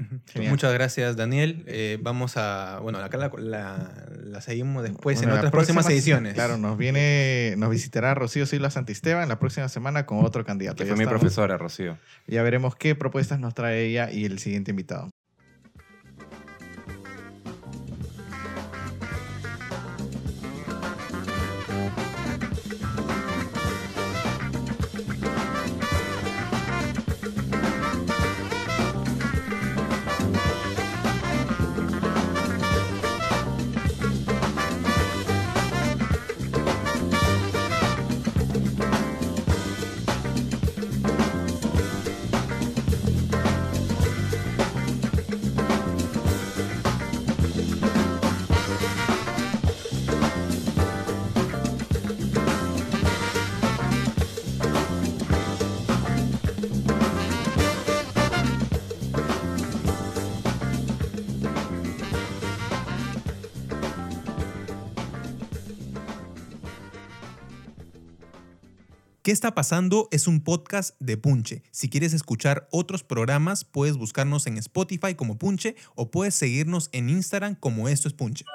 [0.50, 1.64] Muchas gracias Daniel.
[1.68, 6.34] Eh, vamos a, bueno, acá la, la- la seguimos después Bueno, en otras próximas ediciones.
[6.36, 10.78] Claro, nos viene, nos visitará Rocío Silva Santisteban la próxima semana con otro candidato.
[10.78, 11.98] Que Ya fue mi estamos- profesora, Rocío.
[12.28, 15.10] Ya veremos qué propuestas nos trae ella y el siguiente invitado.
[69.36, 70.08] Está pasando?
[70.12, 71.62] Es un podcast de Punche.
[71.72, 77.10] Si quieres escuchar otros programas, puedes buscarnos en Spotify como Punche o puedes seguirnos en
[77.10, 78.46] Instagram como Esto es Punche.